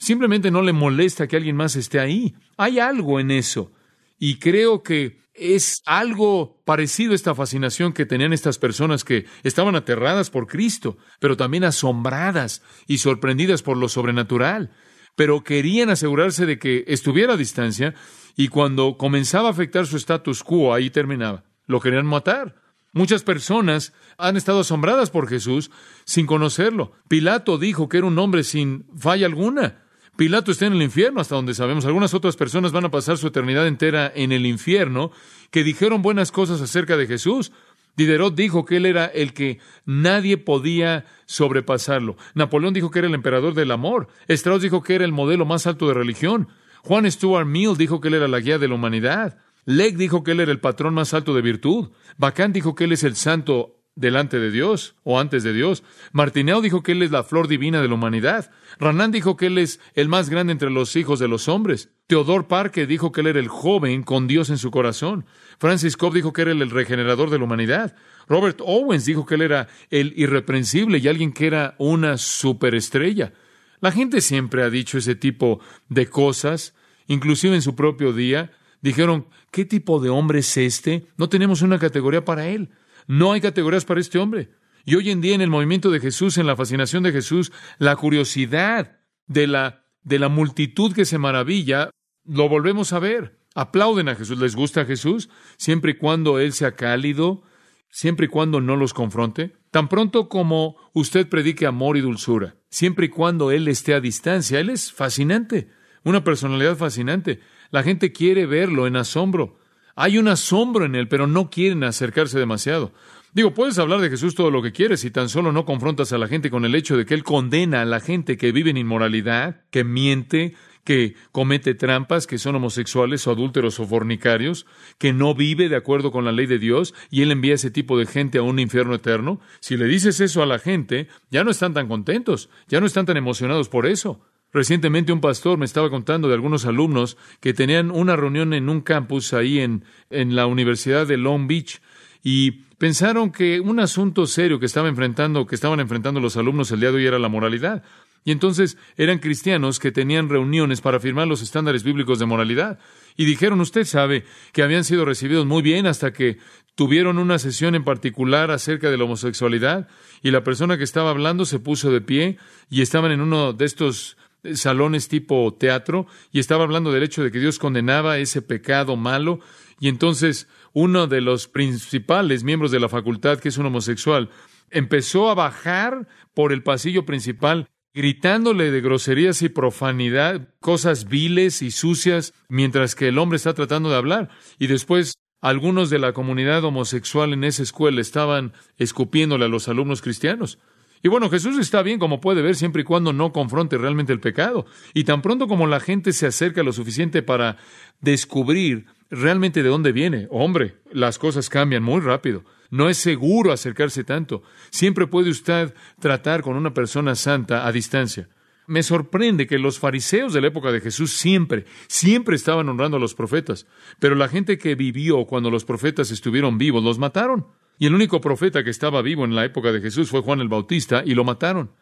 Simplemente 0.00 0.50
no 0.50 0.62
le 0.62 0.72
molesta 0.72 1.28
que 1.28 1.36
alguien 1.36 1.56
más 1.56 1.76
esté 1.76 2.00
ahí. 2.00 2.34
Hay 2.56 2.78
algo 2.78 3.20
en 3.20 3.30
eso. 3.30 3.70
Y 4.18 4.38
creo 4.38 4.82
que 4.82 5.20
es 5.34 5.82
algo 5.84 6.62
parecido 6.64 7.12
a 7.12 7.14
esta 7.14 7.34
fascinación 7.34 7.92
que 7.92 8.06
tenían 8.06 8.32
estas 8.32 8.58
personas 8.58 9.04
que 9.04 9.26
estaban 9.42 9.76
aterradas 9.76 10.30
por 10.30 10.46
Cristo, 10.46 10.96
pero 11.18 11.36
también 11.36 11.64
asombradas 11.64 12.62
y 12.86 12.98
sorprendidas 12.98 13.62
por 13.62 13.76
lo 13.76 13.90
sobrenatural. 13.90 14.70
Pero 15.16 15.44
querían 15.44 15.90
asegurarse 15.90 16.46
de 16.46 16.58
que 16.58 16.84
estuviera 16.88 17.34
a 17.34 17.38
distancia 17.38 17.94
y 18.36 18.48
cuando 18.48 18.96
comenzaba 18.96 19.48
a 19.48 19.52
afectar 19.52 19.86
su 19.86 19.98
status 19.98 20.42
quo, 20.42 20.72
ahí 20.72 20.88
terminaba. 20.88 21.44
Lo 21.66 21.78
querían 21.78 22.06
matar. 22.06 22.56
Muchas 22.92 23.22
personas 23.22 23.92
han 24.16 24.38
estado 24.38 24.60
asombradas 24.60 25.10
por 25.10 25.28
Jesús 25.28 25.70
sin 26.04 26.24
conocerlo. 26.26 26.92
Pilato 27.06 27.58
dijo 27.58 27.88
que 27.90 27.98
era 27.98 28.06
un 28.06 28.18
hombre 28.18 28.44
sin 28.44 28.86
falla 28.98 29.26
alguna. 29.26 29.89
Pilato 30.20 30.50
está 30.50 30.66
en 30.66 30.74
el 30.74 30.82
infierno, 30.82 31.22
hasta 31.22 31.34
donde 31.34 31.54
sabemos. 31.54 31.86
Algunas 31.86 32.12
otras 32.12 32.36
personas 32.36 32.72
van 32.72 32.84
a 32.84 32.90
pasar 32.90 33.16
su 33.16 33.28
eternidad 33.28 33.66
entera 33.66 34.12
en 34.14 34.32
el 34.32 34.44
infierno, 34.44 35.12
que 35.50 35.64
dijeron 35.64 36.02
buenas 36.02 36.30
cosas 36.30 36.60
acerca 36.60 36.98
de 36.98 37.06
Jesús. 37.06 37.52
Diderot 37.96 38.34
dijo 38.34 38.66
que 38.66 38.76
él 38.76 38.84
era 38.84 39.06
el 39.06 39.32
que 39.32 39.60
nadie 39.86 40.36
podía 40.36 41.06
sobrepasarlo. 41.24 42.18
Napoleón 42.34 42.74
dijo 42.74 42.90
que 42.90 42.98
era 42.98 43.08
el 43.08 43.14
emperador 43.14 43.54
del 43.54 43.70
amor. 43.70 44.08
Strauss 44.28 44.60
dijo 44.60 44.82
que 44.82 44.94
era 44.94 45.06
el 45.06 45.12
modelo 45.12 45.46
más 45.46 45.66
alto 45.66 45.88
de 45.88 45.94
religión. 45.94 46.48
Juan 46.82 47.10
Stuart 47.10 47.46
Mill 47.46 47.78
dijo 47.78 48.02
que 48.02 48.08
él 48.08 48.14
era 48.16 48.28
la 48.28 48.40
guía 48.40 48.58
de 48.58 48.68
la 48.68 48.74
humanidad. 48.74 49.38
Legg 49.64 49.96
dijo 49.96 50.22
que 50.22 50.32
él 50.32 50.40
era 50.40 50.52
el 50.52 50.60
patrón 50.60 50.92
más 50.92 51.14
alto 51.14 51.32
de 51.32 51.40
virtud. 51.40 51.92
Bacán 52.18 52.52
dijo 52.52 52.74
que 52.74 52.84
él 52.84 52.92
es 52.92 53.04
el 53.04 53.16
santo 53.16 53.79
delante 53.94 54.38
de 54.38 54.50
Dios 54.50 54.94
o 55.02 55.18
antes 55.18 55.42
de 55.42 55.52
Dios. 55.52 55.82
Martineo 56.12 56.60
dijo 56.60 56.82
que 56.82 56.92
Él 56.92 57.02
es 57.02 57.10
la 57.10 57.24
flor 57.24 57.48
divina 57.48 57.82
de 57.82 57.88
la 57.88 57.94
humanidad. 57.94 58.50
Ranán 58.78 59.10
dijo 59.10 59.36
que 59.36 59.46
Él 59.46 59.58
es 59.58 59.80
el 59.94 60.08
más 60.08 60.30
grande 60.30 60.52
entre 60.52 60.70
los 60.70 60.96
hijos 60.96 61.18
de 61.18 61.28
los 61.28 61.48
hombres. 61.48 61.90
Teodor 62.06 62.48
Parque 62.48 62.86
dijo 62.86 63.12
que 63.12 63.20
Él 63.20 63.28
era 63.28 63.40
el 63.40 63.48
joven 63.48 64.02
con 64.02 64.26
Dios 64.26 64.50
en 64.50 64.58
su 64.58 64.70
corazón. 64.70 65.26
Francis 65.58 65.96
Cobb 65.96 66.14
dijo 66.14 66.32
que 66.32 66.42
era 66.42 66.52
el 66.52 66.70
regenerador 66.70 67.30
de 67.30 67.38
la 67.38 67.44
humanidad. 67.44 67.94
Robert 68.28 68.60
Owens 68.64 69.04
dijo 69.04 69.26
que 69.26 69.34
Él 69.34 69.42
era 69.42 69.68
el 69.90 70.12
irreprensible 70.16 70.98
y 70.98 71.08
alguien 71.08 71.32
que 71.32 71.46
era 71.46 71.74
una 71.78 72.16
superestrella. 72.16 73.32
La 73.80 73.92
gente 73.92 74.20
siempre 74.20 74.62
ha 74.62 74.70
dicho 74.70 74.98
ese 74.98 75.14
tipo 75.14 75.60
de 75.88 76.06
cosas, 76.06 76.74
inclusive 77.06 77.54
en 77.54 77.62
su 77.62 77.74
propio 77.74 78.12
día. 78.12 78.52
Dijeron, 78.82 79.26
¿qué 79.50 79.64
tipo 79.64 80.00
de 80.00 80.10
hombre 80.10 80.40
es 80.40 80.56
este? 80.56 81.06
No 81.16 81.28
tenemos 81.28 81.62
una 81.62 81.78
categoría 81.78 82.24
para 82.24 82.48
él. 82.48 82.70
No 83.10 83.32
hay 83.32 83.40
categorías 83.40 83.84
para 83.84 83.98
este 83.98 84.20
hombre. 84.20 84.50
Y 84.84 84.94
hoy 84.94 85.10
en 85.10 85.20
día 85.20 85.34
en 85.34 85.40
el 85.40 85.50
movimiento 85.50 85.90
de 85.90 85.98
Jesús, 85.98 86.38
en 86.38 86.46
la 86.46 86.54
fascinación 86.54 87.02
de 87.02 87.10
Jesús, 87.10 87.50
la 87.78 87.96
curiosidad 87.96 89.00
de 89.26 89.48
la, 89.48 89.84
de 90.04 90.20
la 90.20 90.28
multitud 90.28 90.94
que 90.94 91.04
se 91.04 91.18
maravilla, 91.18 91.90
lo 92.24 92.48
volvemos 92.48 92.92
a 92.92 93.00
ver. 93.00 93.40
Aplauden 93.56 94.08
a 94.08 94.14
Jesús. 94.14 94.38
¿Les 94.38 94.54
gusta 94.54 94.82
a 94.82 94.84
Jesús? 94.84 95.28
Siempre 95.56 95.90
y 95.90 95.94
cuando 95.94 96.38
Él 96.38 96.52
sea 96.52 96.76
cálido, 96.76 97.42
siempre 97.88 98.26
y 98.26 98.28
cuando 98.28 98.60
no 98.60 98.76
los 98.76 98.94
confronte. 98.94 99.56
Tan 99.72 99.88
pronto 99.88 100.28
como 100.28 100.76
usted 100.92 101.28
predique 101.28 101.66
amor 101.66 101.96
y 101.96 102.02
dulzura, 102.02 102.58
siempre 102.68 103.06
y 103.06 103.08
cuando 103.08 103.50
Él 103.50 103.66
esté 103.66 103.92
a 103.92 104.00
distancia, 104.00 104.60
Él 104.60 104.70
es 104.70 104.92
fascinante, 104.92 105.68
una 106.04 106.22
personalidad 106.22 106.76
fascinante. 106.76 107.40
La 107.72 107.82
gente 107.82 108.12
quiere 108.12 108.46
verlo 108.46 108.86
en 108.86 108.94
asombro. 108.94 109.58
Hay 110.02 110.16
un 110.16 110.28
asombro 110.28 110.86
en 110.86 110.94
él, 110.94 111.08
pero 111.08 111.26
no 111.26 111.50
quieren 111.50 111.84
acercarse 111.84 112.38
demasiado. 112.38 112.90
Digo, 113.34 113.52
puedes 113.52 113.78
hablar 113.78 114.00
de 114.00 114.08
Jesús 114.08 114.34
todo 114.34 114.50
lo 114.50 114.62
que 114.62 114.72
quieres 114.72 115.04
y 115.04 115.10
tan 115.10 115.28
solo 115.28 115.52
no 115.52 115.66
confrontas 115.66 116.14
a 116.14 116.16
la 116.16 116.26
gente 116.26 116.48
con 116.48 116.64
el 116.64 116.74
hecho 116.74 116.96
de 116.96 117.04
que 117.04 117.12
Él 117.12 117.22
condena 117.22 117.82
a 117.82 117.84
la 117.84 118.00
gente 118.00 118.38
que 118.38 118.50
vive 118.50 118.70
en 118.70 118.78
inmoralidad, 118.78 119.60
que 119.70 119.84
miente, 119.84 120.54
que 120.84 121.16
comete 121.32 121.74
trampas, 121.74 122.26
que 122.26 122.38
son 122.38 122.56
homosexuales 122.56 123.26
o 123.26 123.32
adúlteros 123.32 123.78
o 123.78 123.86
fornicarios, 123.86 124.64
que 124.96 125.12
no 125.12 125.34
vive 125.34 125.68
de 125.68 125.76
acuerdo 125.76 126.10
con 126.12 126.24
la 126.24 126.32
ley 126.32 126.46
de 126.46 126.58
Dios 126.58 126.94
y 127.10 127.20
Él 127.20 127.30
envía 127.30 127.52
ese 127.52 127.70
tipo 127.70 127.98
de 127.98 128.06
gente 128.06 128.38
a 128.38 128.42
un 128.42 128.58
infierno 128.58 128.94
eterno. 128.94 129.38
Si 129.60 129.76
le 129.76 129.84
dices 129.84 130.18
eso 130.20 130.42
a 130.42 130.46
la 130.46 130.58
gente, 130.58 131.08
ya 131.30 131.44
no 131.44 131.50
están 131.50 131.74
tan 131.74 131.88
contentos, 131.88 132.48
ya 132.68 132.80
no 132.80 132.86
están 132.86 133.04
tan 133.04 133.18
emocionados 133.18 133.68
por 133.68 133.84
eso. 133.84 134.18
Recientemente 134.52 135.12
un 135.12 135.20
pastor 135.20 135.58
me 135.58 135.64
estaba 135.64 135.90
contando 135.90 136.28
de 136.28 136.34
algunos 136.34 136.66
alumnos 136.66 137.16
que 137.40 137.54
tenían 137.54 137.90
una 137.90 138.16
reunión 138.16 138.52
en 138.52 138.68
un 138.68 138.80
campus 138.80 139.32
ahí 139.32 139.60
en, 139.60 139.84
en 140.10 140.34
la 140.34 140.46
Universidad 140.46 141.06
de 141.06 141.16
Long 141.16 141.46
Beach 141.46 141.80
y 142.22 142.50
pensaron 142.78 143.30
que 143.30 143.60
un 143.60 143.80
asunto 143.80 144.26
serio 144.26 144.58
que 144.58 144.66
estaba 144.66 144.88
enfrentando, 144.88 145.46
que 145.46 145.54
estaban 145.54 145.80
enfrentando 145.80 146.20
los 146.20 146.36
alumnos 146.36 146.70
el 146.72 146.80
día 146.80 146.90
de 146.90 146.96
hoy 146.96 147.06
era 147.06 147.18
la 147.18 147.28
moralidad. 147.28 147.82
Y 148.24 148.32
entonces 148.32 148.76
eran 148.96 149.18
cristianos 149.18 149.78
que 149.78 149.92
tenían 149.92 150.28
reuniones 150.28 150.82
para 150.82 151.00
firmar 151.00 151.26
los 151.26 151.40
estándares 151.40 151.84
bíblicos 151.84 152.18
de 152.18 152.26
moralidad. 152.26 152.78
Y 153.16 153.24
dijeron, 153.24 153.60
usted 153.60 153.84
sabe 153.84 154.24
que 154.52 154.62
habían 154.62 154.84
sido 154.84 155.06
recibidos 155.06 155.46
muy 155.46 155.62
bien 155.62 155.86
hasta 155.86 156.12
que 156.12 156.38
tuvieron 156.74 157.18
una 157.18 157.38
sesión 157.38 157.74
en 157.74 157.84
particular 157.84 158.50
acerca 158.50 158.90
de 158.90 158.98
la 158.98 159.04
homosexualidad 159.04 159.88
y 160.22 160.30
la 160.30 160.44
persona 160.44 160.76
que 160.76 160.84
estaba 160.84 161.10
hablando 161.10 161.44
se 161.44 161.58
puso 161.58 161.90
de 161.90 162.00
pie 162.00 162.38
y 162.68 162.82
estaban 162.82 163.10
en 163.10 163.20
uno 163.20 163.52
de 163.52 163.64
estos 163.64 164.16
salones 164.54 165.08
tipo 165.08 165.54
teatro 165.54 166.06
y 166.32 166.38
estaba 166.38 166.64
hablando 166.64 166.92
del 166.92 167.02
hecho 167.02 167.22
de 167.22 167.30
que 167.30 167.38
Dios 167.40 167.58
condenaba 167.58 168.18
ese 168.18 168.42
pecado 168.42 168.96
malo 168.96 169.40
y 169.80 169.88
entonces 169.88 170.48
uno 170.72 171.06
de 171.06 171.20
los 171.20 171.48
principales 171.48 172.44
miembros 172.44 172.70
de 172.70 172.80
la 172.80 172.88
facultad, 172.88 173.38
que 173.38 173.48
es 173.48 173.58
un 173.58 173.66
homosexual, 173.66 174.30
empezó 174.70 175.30
a 175.30 175.34
bajar 175.34 176.06
por 176.34 176.52
el 176.52 176.62
pasillo 176.62 177.04
principal 177.04 177.68
gritándole 177.92 178.70
de 178.70 178.80
groserías 178.80 179.42
y 179.42 179.48
profanidad, 179.48 180.48
cosas 180.60 181.08
viles 181.08 181.60
y 181.62 181.70
sucias, 181.70 182.34
mientras 182.48 182.94
que 182.94 183.08
el 183.08 183.18
hombre 183.18 183.36
está 183.36 183.54
tratando 183.54 183.90
de 183.90 183.96
hablar. 183.96 184.30
Y 184.58 184.68
después 184.68 185.14
algunos 185.40 185.90
de 185.90 185.98
la 185.98 186.12
comunidad 186.12 186.64
homosexual 186.64 187.32
en 187.32 187.44
esa 187.44 187.62
escuela 187.62 188.00
estaban 188.00 188.52
escupiéndole 188.76 189.46
a 189.46 189.48
los 189.48 189.68
alumnos 189.68 190.02
cristianos. 190.02 190.58
Y 191.02 191.08
bueno, 191.08 191.30
Jesús 191.30 191.58
está 191.58 191.82
bien, 191.82 191.98
como 191.98 192.20
puede 192.20 192.42
ver, 192.42 192.54
siempre 192.54 192.82
y 192.82 192.84
cuando 192.84 193.12
no 193.12 193.32
confronte 193.32 193.78
realmente 193.78 194.12
el 194.12 194.20
pecado. 194.20 194.66
Y 194.92 195.04
tan 195.04 195.22
pronto 195.22 195.48
como 195.48 195.66
la 195.66 195.80
gente 195.80 196.12
se 196.12 196.26
acerca 196.26 196.62
lo 196.62 196.72
suficiente 196.72 197.22
para 197.22 197.56
descubrir 198.00 198.86
realmente 199.10 199.62
de 199.62 199.68
dónde 199.68 199.92
viene, 199.92 200.28
hombre, 200.30 200.76
las 200.92 201.18
cosas 201.18 201.48
cambian 201.48 201.82
muy 201.82 202.00
rápido. 202.00 202.44
No 202.70 202.88
es 202.88 202.98
seguro 202.98 203.52
acercarse 203.52 204.04
tanto. 204.04 204.42
Siempre 204.70 205.06
puede 205.06 205.30
usted 205.30 205.74
tratar 205.98 206.42
con 206.42 206.56
una 206.56 206.72
persona 206.72 207.14
santa 207.14 207.66
a 207.66 207.72
distancia. 207.72 208.28
Me 208.66 208.84
sorprende 208.84 209.48
que 209.48 209.58
los 209.58 209.80
fariseos 209.80 210.32
de 210.32 210.40
la 210.40 210.46
época 210.46 210.70
de 210.70 210.80
Jesús 210.80 211.12
siempre, 211.12 211.64
siempre 211.88 212.36
estaban 212.36 212.68
honrando 212.68 212.98
a 212.98 213.00
los 213.00 213.14
profetas, 213.14 213.66
pero 213.98 214.14
la 214.14 214.28
gente 214.28 214.58
que 214.58 214.76
vivió 214.76 215.24
cuando 215.24 215.50
los 215.50 215.64
profetas 215.64 216.12
estuvieron 216.12 216.56
vivos 216.56 216.84
los 216.84 216.98
mataron. 216.98 217.46
Y 217.80 217.86
el 217.86 217.94
único 217.94 218.20
profeta 218.20 218.62
que 218.62 218.68
estaba 218.68 219.00
vivo 219.00 219.24
en 219.24 219.34
la 219.34 219.46
época 219.46 219.72
de 219.72 219.80
Jesús 219.80 220.10
fue 220.10 220.20
Juan 220.20 220.40
el 220.40 220.48
Bautista 220.48 221.02
y 221.04 221.14
lo 221.14 221.24
mataron. 221.24 221.72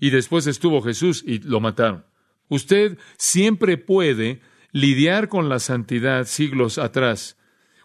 Y 0.00 0.08
después 0.08 0.46
estuvo 0.46 0.80
Jesús 0.80 1.22
y 1.26 1.40
lo 1.40 1.60
mataron. 1.60 2.06
Usted 2.48 2.96
siempre 3.18 3.76
puede 3.76 4.40
lidiar 4.72 5.28
con 5.28 5.50
la 5.50 5.58
santidad 5.58 6.24
siglos 6.24 6.78
atrás. 6.78 7.36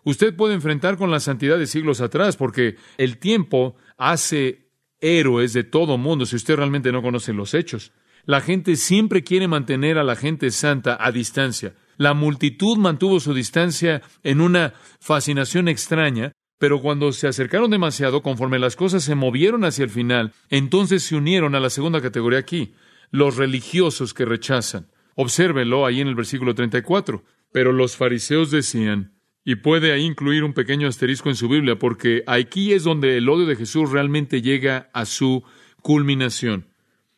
Usted 0.05 0.33
puede 0.33 0.53
enfrentar 0.53 0.95
con 0.95 1.11
la 1.11 1.19
santidad 1.19 1.57
de 1.57 1.67
siglos 1.67 1.99
atrás 1.99 2.37
porque 2.37 2.77
el 2.97 3.17
tiempo 3.17 3.75
hace 3.97 4.69
héroes 5.01 5.51
de 5.51 5.65
todo 5.65 5.97
mundo 5.97 6.25
si 6.25 6.37
usted 6.37 6.55
realmente 6.55 6.93
no 6.93 7.01
conoce 7.01 7.33
los 7.33 7.53
hechos. 7.53 7.91
La 8.23 8.39
gente 8.39 8.77
siempre 8.77 9.25
quiere 9.25 9.49
mantener 9.49 9.97
a 9.97 10.05
la 10.05 10.15
gente 10.15 10.51
santa 10.51 10.97
a 10.97 11.11
distancia. 11.11 11.75
La 11.97 12.13
multitud 12.13 12.77
mantuvo 12.77 13.19
su 13.19 13.33
distancia 13.33 14.01
en 14.23 14.39
una 14.39 14.73
fascinación 15.01 15.67
extraña 15.67 16.31
pero 16.57 16.81
cuando 16.81 17.11
se 17.11 17.27
acercaron 17.27 17.69
demasiado, 17.69 18.21
conforme 18.21 18.59
las 18.59 18.75
cosas 18.75 19.03
se 19.03 19.15
movieron 19.15 19.63
hacia 19.63 19.83
el 19.83 19.89
final, 19.89 20.33
entonces 20.49 21.03
se 21.03 21.15
unieron 21.15 21.55
a 21.55 21.59
la 21.59 21.69
segunda 21.69 22.01
categoría 22.01 22.39
aquí, 22.39 22.73
los 23.11 23.37
religiosos 23.37 24.13
que 24.13 24.25
rechazan. 24.25 24.87
Obsérvenlo 25.15 25.85
ahí 25.85 26.01
en 26.01 26.07
el 26.07 26.15
versículo 26.15 26.55
34. 26.55 27.23
Pero 27.51 27.71
los 27.71 27.95
fariseos 27.95 28.51
decían, 28.51 29.13
y 29.43 29.55
puede 29.55 29.91
ahí 29.91 30.03
incluir 30.03 30.43
un 30.43 30.53
pequeño 30.53 30.87
asterisco 30.87 31.29
en 31.29 31.35
su 31.35 31.47
Biblia, 31.47 31.79
porque 31.79 32.23
aquí 32.27 32.73
es 32.73 32.83
donde 32.83 33.17
el 33.17 33.29
odio 33.29 33.45
de 33.45 33.55
Jesús 33.55 33.91
realmente 33.91 34.41
llega 34.41 34.89
a 34.93 35.05
su 35.05 35.43
culminación. 35.81 36.67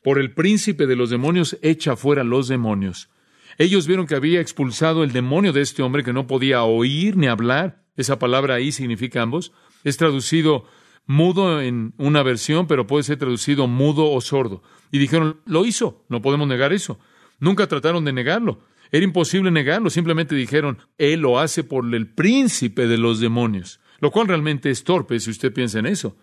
Por 0.04 0.20
el 0.20 0.34
príncipe 0.34 0.86
de 0.86 0.96
los 0.96 1.10
demonios 1.10 1.58
echa 1.62 1.96
fuera 1.96 2.24
los 2.24 2.48
demonios. 2.48 3.10
Ellos 3.58 3.88
vieron 3.88 4.08
que 4.08 4.16
había 4.16 4.40
expulsado 4.40 5.04
el 5.04 5.12
demonio 5.12 5.52
de 5.52 5.62
este 5.62 5.82
hombre 5.82 6.04
que 6.04 6.14
no 6.14 6.28
podía 6.28 6.64
oír 6.64 7.18
ni 7.18 7.28
hablar, 7.28 7.79
esa 8.00 8.20
palabra 8.20 8.56
ahí 8.56 8.72
significa 8.72 9.22
ambos. 9.22 9.52
Es 9.84 9.98
traducido 9.98 10.66
mudo 11.06 11.62
en 11.62 11.94
una 11.98 12.24
versión, 12.24 12.68
pero 12.68 12.88
puede 12.88 13.04
ser 13.04 13.18
traducido 13.18 13.68
mudo 13.68 14.10
o 14.12 14.22
sordo. 14.22 14.64
Y 14.92 15.00
dijeron, 15.00 15.42
lo 15.46 15.66
hizo, 15.66 16.06
no 16.08 16.22
podemos 16.22 16.48
negar 16.48 16.72
eso. 16.72 17.00
Nunca 17.40 17.68
trataron 17.68 18.06
de 18.06 18.14
negarlo. 18.14 18.62
Era 18.92 19.04
imposible 19.04 19.52
negarlo, 19.52 19.90
simplemente 19.90 20.36
dijeron, 20.36 20.80
Él 20.98 21.22
lo 21.22 21.40
hace 21.40 21.64
por 21.64 21.94
el 21.94 22.08
príncipe 22.08 22.88
de 22.88 22.98
los 22.98 23.20
demonios, 23.20 23.80
lo 24.00 24.12
cual 24.12 24.28
realmente 24.28 24.70
es 24.70 24.84
torpe 24.84 25.20
si 25.20 25.30
usted 25.30 25.54
piensa 25.54 25.80
en 25.80 25.86
eso. 25.86 26.16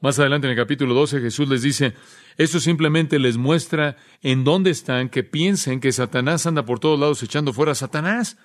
Más 0.00 0.18
adelante 0.18 0.46
en 0.46 0.50
el 0.50 0.56
capítulo 0.58 0.92
12 0.92 1.20
Jesús 1.20 1.48
les 1.48 1.62
dice, 1.62 1.94
eso 2.36 2.60
simplemente 2.60 3.18
les 3.18 3.38
muestra 3.38 3.96
en 4.22 4.44
dónde 4.44 4.70
están, 4.70 5.08
que 5.08 5.24
piensen 5.24 5.80
que 5.80 5.90
Satanás 5.90 6.46
anda 6.46 6.66
por 6.66 6.78
todos 6.78 7.00
lados 7.00 7.22
echando 7.22 7.52
fuera 7.54 7.72
a 7.72 7.76
Satanás. 7.76 8.36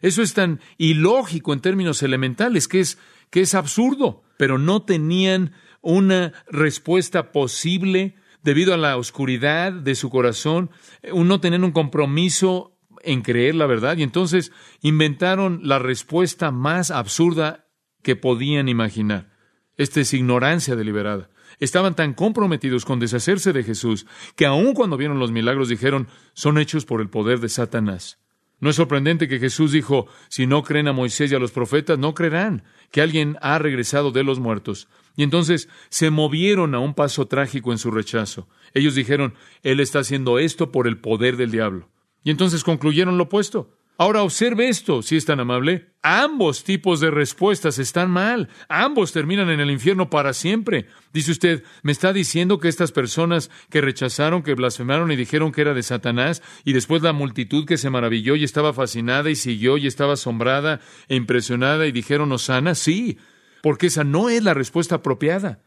Eso 0.00 0.22
es 0.22 0.34
tan 0.34 0.60
ilógico 0.78 1.52
en 1.52 1.60
términos 1.60 2.02
elementales 2.02 2.68
que 2.68 2.80
es, 2.80 2.98
que 3.30 3.40
es 3.40 3.54
absurdo, 3.54 4.22
pero 4.36 4.58
no 4.58 4.82
tenían 4.82 5.52
una 5.82 6.32
respuesta 6.48 7.32
posible 7.32 8.16
debido 8.42 8.72
a 8.74 8.78
la 8.78 8.96
oscuridad 8.96 9.72
de 9.72 9.94
su 9.94 10.10
corazón, 10.10 10.70
no 11.12 11.40
tenían 11.40 11.64
un 11.64 11.72
compromiso 11.72 12.76
en 13.02 13.22
creer 13.22 13.54
la 13.54 13.66
verdad 13.66 13.96
y 13.96 14.02
entonces 14.02 14.52
inventaron 14.82 15.60
la 15.62 15.78
respuesta 15.78 16.50
más 16.50 16.90
absurda 16.90 17.66
que 18.02 18.16
podían 18.16 18.68
imaginar. 18.68 19.30
Esta 19.76 20.00
es 20.00 20.12
ignorancia 20.12 20.76
deliberada. 20.76 21.30
Estaban 21.58 21.94
tan 21.94 22.14
comprometidos 22.14 22.84
con 22.84 23.00
deshacerse 23.00 23.52
de 23.52 23.64
Jesús 23.64 24.06
que 24.36 24.46
aun 24.46 24.74
cuando 24.74 24.96
vieron 24.96 25.18
los 25.18 25.32
milagros 25.32 25.68
dijeron 25.68 26.08
son 26.32 26.58
hechos 26.58 26.84
por 26.84 27.00
el 27.00 27.10
poder 27.10 27.40
de 27.40 27.48
Satanás. 27.48 28.19
No 28.60 28.70
es 28.70 28.76
sorprendente 28.76 29.26
que 29.26 29.38
Jesús 29.38 29.72
dijo, 29.72 30.06
si 30.28 30.46
no 30.46 30.62
creen 30.62 30.88
a 30.88 30.92
Moisés 30.92 31.32
y 31.32 31.34
a 31.34 31.38
los 31.38 31.50
profetas, 31.50 31.98
no 31.98 32.14
creerán 32.14 32.62
que 32.90 33.00
alguien 33.00 33.36
ha 33.40 33.58
regresado 33.58 34.12
de 34.12 34.22
los 34.22 34.38
muertos. 34.38 34.88
Y 35.16 35.22
entonces 35.22 35.68
se 35.88 36.10
movieron 36.10 36.74
a 36.74 36.78
un 36.78 36.94
paso 36.94 37.26
trágico 37.26 37.72
en 37.72 37.78
su 37.78 37.90
rechazo. 37.90 38.48
Ellos 38.74 38.94
dijeron, 38.94 39.34
Él 39.62 39.80
está 39.80 40.00
haciendo 40.00 40.38
esto 40.38 40.70
por 40.70 40.86
el 40.86 40.98
poder 40.98 41.36
del 41.36 41.50
diablo. 41.50 41.88
Y 42.22 42.30
entonces 42.30 42.62
concluyeron 42.62 43.16
lo 43.16 43.24
opuesto. 43.24 43.76
Ahora 44.00 44.22
observe 44.22 44.70
esto, 44.70 45.02
si 45.02 45.16
es 45.16 45.26
tan 45.26 45.40
amable. 45.40 45.90
Ambos 46.02 46.64
tipos 46.64 47.00
de 47.00 47.10
respuestas 47.10 47.78
están 47.78 48.10
mal. 48.10 48.48
Ambos 48.70 49.12
terminan 49.12 49.50
en 49.50 49.60
el 49.60 49.70
infierno 49.70 50.08
para 50.08 50.32
siempre. 50.32 50.86
Dice 51.12 51.32
usted, 51.32 51.64
¿me 51.82 51.92
está 51.92 52.14
diciendo 52.14 52.58
que 52.60 52.68
estas 52.68 52.92
personas 52.92 53.50
que 53.68 53.82
rechazaron, 53.82 54.42
que 54.42 54.54
blasfemaron 54.54 55.12
y 55.12 55.16
dijeron 55.16 55.52
que 55.52 55.60
era 55.60 55.74
de 55.74 55.82
Satanás, 55.82 56.42
y 56.64 56.72
después 56.72 57.02
la 57.02 57.12
multitud 57.12 57.66
que 57.66 57.76
se 57.76 57.90
maravilló 57.90 58.36
y 58.36 58.44
estaba 58.44 58.72
fascinada 58.72 59.28
y 59.28 59.36
siguió 59.36 59.76
y 59.76 59.86
estaba 59.86 60.14
asombrada 60.14 60.80
e 61.08 61.16
impresionada 61.16 61.86
y 61.86 61.92
dijeron 61.92 62.32
Osana? 62.32 62.74
Sí, 62.74 63.18
porque 63.60 63.88
esa 63.88 64.02
no 64.02 64.30
es 64.30 64.42
la 64.42 64.54
respuesta 64.54 64.94
apropiada. 64.94 65.60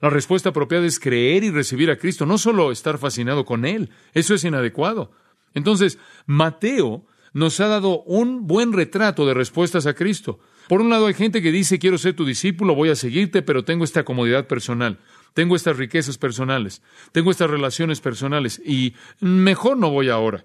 La 0.00 0.08
respuesta 0.08 0.50
apropiada 0.50 0.86
es 0.86 1.00
creer 1.00 1.42
y 1.42 1.50
recibir 1.50 1.90
a 1.90 1.98
Cristo, 1.98 2.26
no 2.26 2.38
solo 2.38 2.70
estar 2.70 2.98
fascinado 2.98 3.44
con 3.44 3.64
Él. 3.64 3.90
Eso 4.14 4.34
es 4.34 4.44
inadecuado. 4.44 5.10
Entonces, 5.52 5.98
Mateo 6.26 7.06
nos 7.32 7.60
ha 7.60 7.68
dado 7.68 8.02
un 8.02 8.46
buen 8.46 8.72
retrato 8.72 9.26
de 9.26 9.34
respuestas 9.34 9.86
a 9.86 9.94
Cristo. 9.94 10.38
Por 10.68 10.80
un 10.80 10.90
lado 10.90 11.06
hay 11.06 11.14
gente 11.14 11.42
que 11.42 11.52
dice, 11.52 11.78
quiero 11.78 11.98
ser 11.98 12.14
tu 12.14 12.24
discípulo, 12.24 12.74
voy 12.74 12.90
a 12.90 12.96
seguirte, 12.96 13.42
pero 13.42 13.64
tengo 13.64 13.84
esta 13.84 14.04
comodidad 14.04 14.46
personal, 14.46 14.98
tengo 15.34 15.56
estas 15.56 15.76
riquezas 15.76 16.18
personales, 16.18 16.82
tengo 17.12 17.30
estas 17.30 17.50
relaciones 17.50 18.00
personales 18.00 18.60
y 18.64 18.94
mejor 19.20 19.76
no 19.76 19.90
voy 19.90 20.08
ahora. 20.08 20.44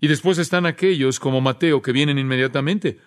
Y 0.00 0.08
después 0.08 0.38
están 0.38 0.66
aquellos 0.66 1.20
como 1.20 1.40
Mateo 1.40 1.80
que 1.80 1.92
vienen 1.92 2.18
inmediatamente. 2.18 2.98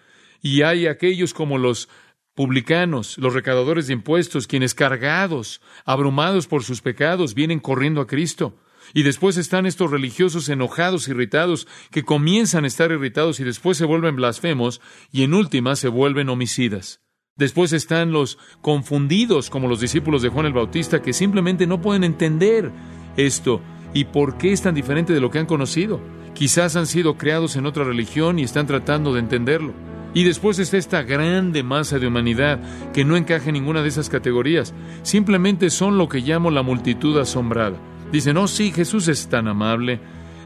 Y 0.42 0.64
hay 0.64 0.88
aquellos 0.88 1.34
como 1.34 1.58
los 1.58 1.90
publicanos, 2.34 3.18
los 3.18 3.34
recaudadores 3.34 3.88
de 3.88 3.94
impuestos, 3.94 4.48
quienes 4.48 4.74
cargados, 4.74 5.62
abrumados 5.86 6.48
por 6.48 6.64
sus 6.64 6.82
pecados, 6.82 7.34
vienen 7.34 7.60
corriendo 7.60 8.02
a 8.02 8.08
Cristo. 8.08 8.58
Y 8.94 9.04
después 9.04 9.38
están 9.38 9.66
estos 9.66 9.92
religiosos 9.92 10.50
enojados, 10.50 11.08
irritados, 11.08 11.68
que 11.92 12.04
comienzan 12.04 12.64
a 12.64 12.68
estar 12.68 12.92
irritados 12.92 13.40
y 13.40 13.44
después 13.44 13.78
se 13.78 13.86
vuelven 13.86 14.16
blasfemos 14.16 14.82
y 15.12 15.24
en 15.24 15.34
última 15.34 15.76
se 15.76 15.88
vuelven 15.88 16.30
homicidas. 16.30 17.02
Después 17.36 17.72
están 17.72 18.12
los 18.12 18.38
confundidos, 18.62 19.50
como 19.50 19.70
los 19.70 19.80
discípulos 19.80 20.22
de 20.22 20.30
Juan 20.30 20.46
el 20.46 20.54
Bautista, 20.54 21.02
que 21.02 21.14
simplemente 21.14 21.68
no 21.68 21.82
pueden 21.82 22.04
entender 22.04 22.72
esto 23.16 23.62
y 23.94 24.04
por 24.06 24.38
qué 24.38 24.52
es 24.52 24.62
tan 24.62 24.76
diferente 24.76 25.14
de 25.14 25.22
lo 25.22 25.32
que 25.32 25.40
han 25.40 25.46
conocido. 25.46 26.02
Quizás 26.34 26.76
han 26.76 26.86
sido 26.86 27.18
creados 27.18 27.56
en 27.56 27.66
otra 27.66 27.84
religión 27.84 28.40
y 28.40 28.44
están 28.44 28.68
tratando 28.68 29.14
de 29.14 29.22
entenderlo. 29.22 29.74
Y 30.14 30.24
después 30.24 30.60
está 30.60 30.78
esta 30.78 31.04
grande 31.04 31.64
masa 31.64 32.00
de 32.00 32.08
humanidad 32.08 32.60
que 32.94 33.06
no 33.06 33.16
encaja 33.16 33.50
en 33.50 33.54
ninguna 33.54 33.84
de 33.84 33.90
esas 33.90 34.10
categorías. 34.10 34.74
Simplemente 35.04 35.70
son 35.70 35.98
lo 35.98 36.10
que 36.10 36.20
llamo 36.20 36.52
la 36.52 36.64
multitud 36.64 37.18
asombrada. 37.20 37.78
Dicen, 38.12 38.38
oh 38.38 38.48
sí, 38.48 38.72
Jesús 38.72 39.08
es 39.08 39.28
tan 39.28 39.48
amable, 39.48 40.00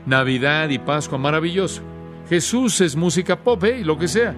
Navidad 0.06 0.70
y 0.70 0.80
Pascua 0.80 1.18
maravilloso. 1.18 1.82
Jesús 2.30 2.82
es 2.82 2.96
música 2.96 3.40
pop, 3.40 3.64
y 3.66 3.84
lo 3.84 3.98
que 3.98 4.08
sea. 4.08 4.36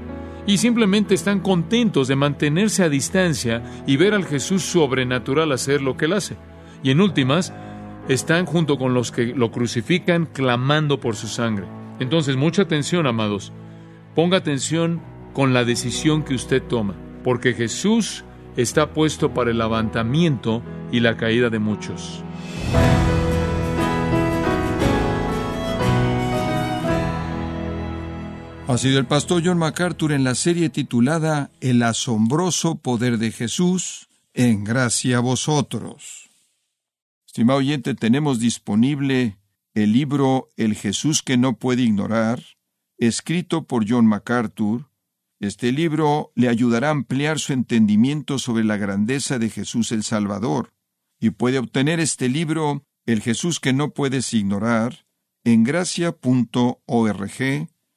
Y 0.48 0.58
simplemente 0.58 1.16
están 1.16 1.40
contentos 1.40 2.08
de 2.08 2.16
mantenerse 2.16 2.84
a 2.84 2.90
distancia 2.90 3.64
y 3.88 3.98
ver 3.98 4.14
al 4.14 4.26
Jesús 4.26 4.64
sobrenatural 4.64 5.52
hacer 5.52 5.82
lo 5.82 5.98
que 5.98 6.06
él 6.06 6.14
hace. 6.14 6.38
Y 6.84 6.92
en 6.92 7.02
últimas, 7.02 7.52
están 8.08 8.46
junto 8.46 8.78
con 8.78 8.94
los 8.94 9.12
que 9.12 9.28
lo 9.28 9.52
crucifican 9.52 10.28
clamando 10.28 11.00
por 11.00 11.16
su 11.16 11.28
sangre. 11.28 11.66
Entonces, 12.00 12.36
mucha 12.36 12.64
atención, 12.64 13.08
amados. 13.08 13.52
Ponga 14.14 14.38
atención 14.38 15.02
con 15.34 15.54
la 15.54 15.66
decisión 15.66 16.24
que 16.24 16.36
usted 16.36 16.62
toma, 16.62 16.94
porque 17.24 17.54
Jesús 17.54 18.24
está 18.56 18.94
puesto 18.94 19.34
para 19.34 19.52
el 19.52 19.58
levantamiento 19.58 20.62
y 20.96 21.02
la 21.02 21.18
caída 21.18 21.50
de 21.50 21.60
muchos. 21.60 22.24
Ha 28.68 28.78
sido 28.78 28.98
el 28.98 29.06
pastor 29.06 29.42
John 29.46 29.58
MacArthur 29.58 30.14
en 30.14 30.24
la 30.24 30.36
serie 30.36 30.70
titulada 30.70 31.52
El 31.60 31.84
asombroso 31.84 32.76
poder 32.76 33.18
de 33.18 33.32
Jesús, 33.32 34.08
en 34.34 34.64
gracia 34.64 35.18
a 35.18 35.20
vosotros. 35.20 36.30
Estimado 37.28 37.60
oyente, 37.60 37.94
tenemos 37.94 38.40
disponible 38.40 39.38
el 39.74 39.92
libro 39.92 40.48
El 40.56 40.76
Jesús 40.76 41.22
que 41.22 41.36
no 41.36 41.58
puede 41.58 41.82
ignorar, 41.82 42.42
escrito 42.98 43.66
por 43.66 43.84
John 43.86 44.06
MacArthur. 44.06 44.90
Este 45.42 45.74
libro 45.74 46.32
le 46.36 46.48
ayudará 46.48 46.88
a 46.88 46.92
ampliar 46.92 47.40
su 47.40 47.52
entendimiento 47.52 48.40
sobre 48.40 48.64
la 48.64 48.78
grandeza 48.78 49.40
de 49.40 49.50
Jesús 49.50 49.92
el 49.92 50.04
Salvador, 50.04 50.75
y 51.26 51.32
puede 51.32 51.58
obtener 51.58 52.00
este 52.00 52.30
libro, 52.30 52.86
El 53.08 53.20
Jesús 53.20 53.60
que 53.60 53.74
no 53.74 53.96
puedes 53.96 54.32
ignorar, 54.34 55.08
en 55.44 55.64
gracia.org 55.64 56.18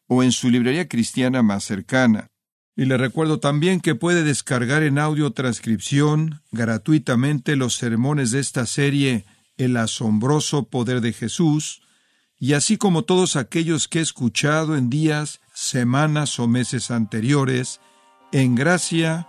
o 0.07 0.23
en 0.23 0.33
su 0.33 0.51
librería 0.51 0.88
cristiana 0.88 1.43
más 1.43 1.64
cercana. 1.64 2.29
Y 2.75 2.87
le 2.87 2.97
recuerdo 2.97 3.38
también 3.38 3.81
que 3.81 3.95
puede 3.95 4.25
descargar 4.25 4.83
en 4.83 4.99
audio 4.99 5.33
transcripción 5.33 6.41
gratuitamente 6.53 7.55
los 7.57 7.75
sermones 7.75 8.31
de 8.31 8.41
esta 8.41 8.64
serie 8.64 9.27
El 9.59 9.77
asombroso 9.77 10.71
poder 10.71 11.03
de 11.03 11.12
Jesús, 11.12 11.83
y 12.38 12.55
así 12.55 12.79
como 12.79 13.03
todos 13.03 13.37
aquellos 13.37 13.88
que 13.88 13.99
he 13.99 14.03
escuchado 14.03 14.75
en 14.75 14.88
días, 14.88 15.41
semanas 15.53 16.38
o 16.38 16.49
meses 16.49 16.91
anteriores 16.91 17.81
en 18.33 18.55
gracia.org. 18.55 19.29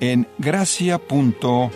en 0.00 0.26
gracia.org. 0.38 1.70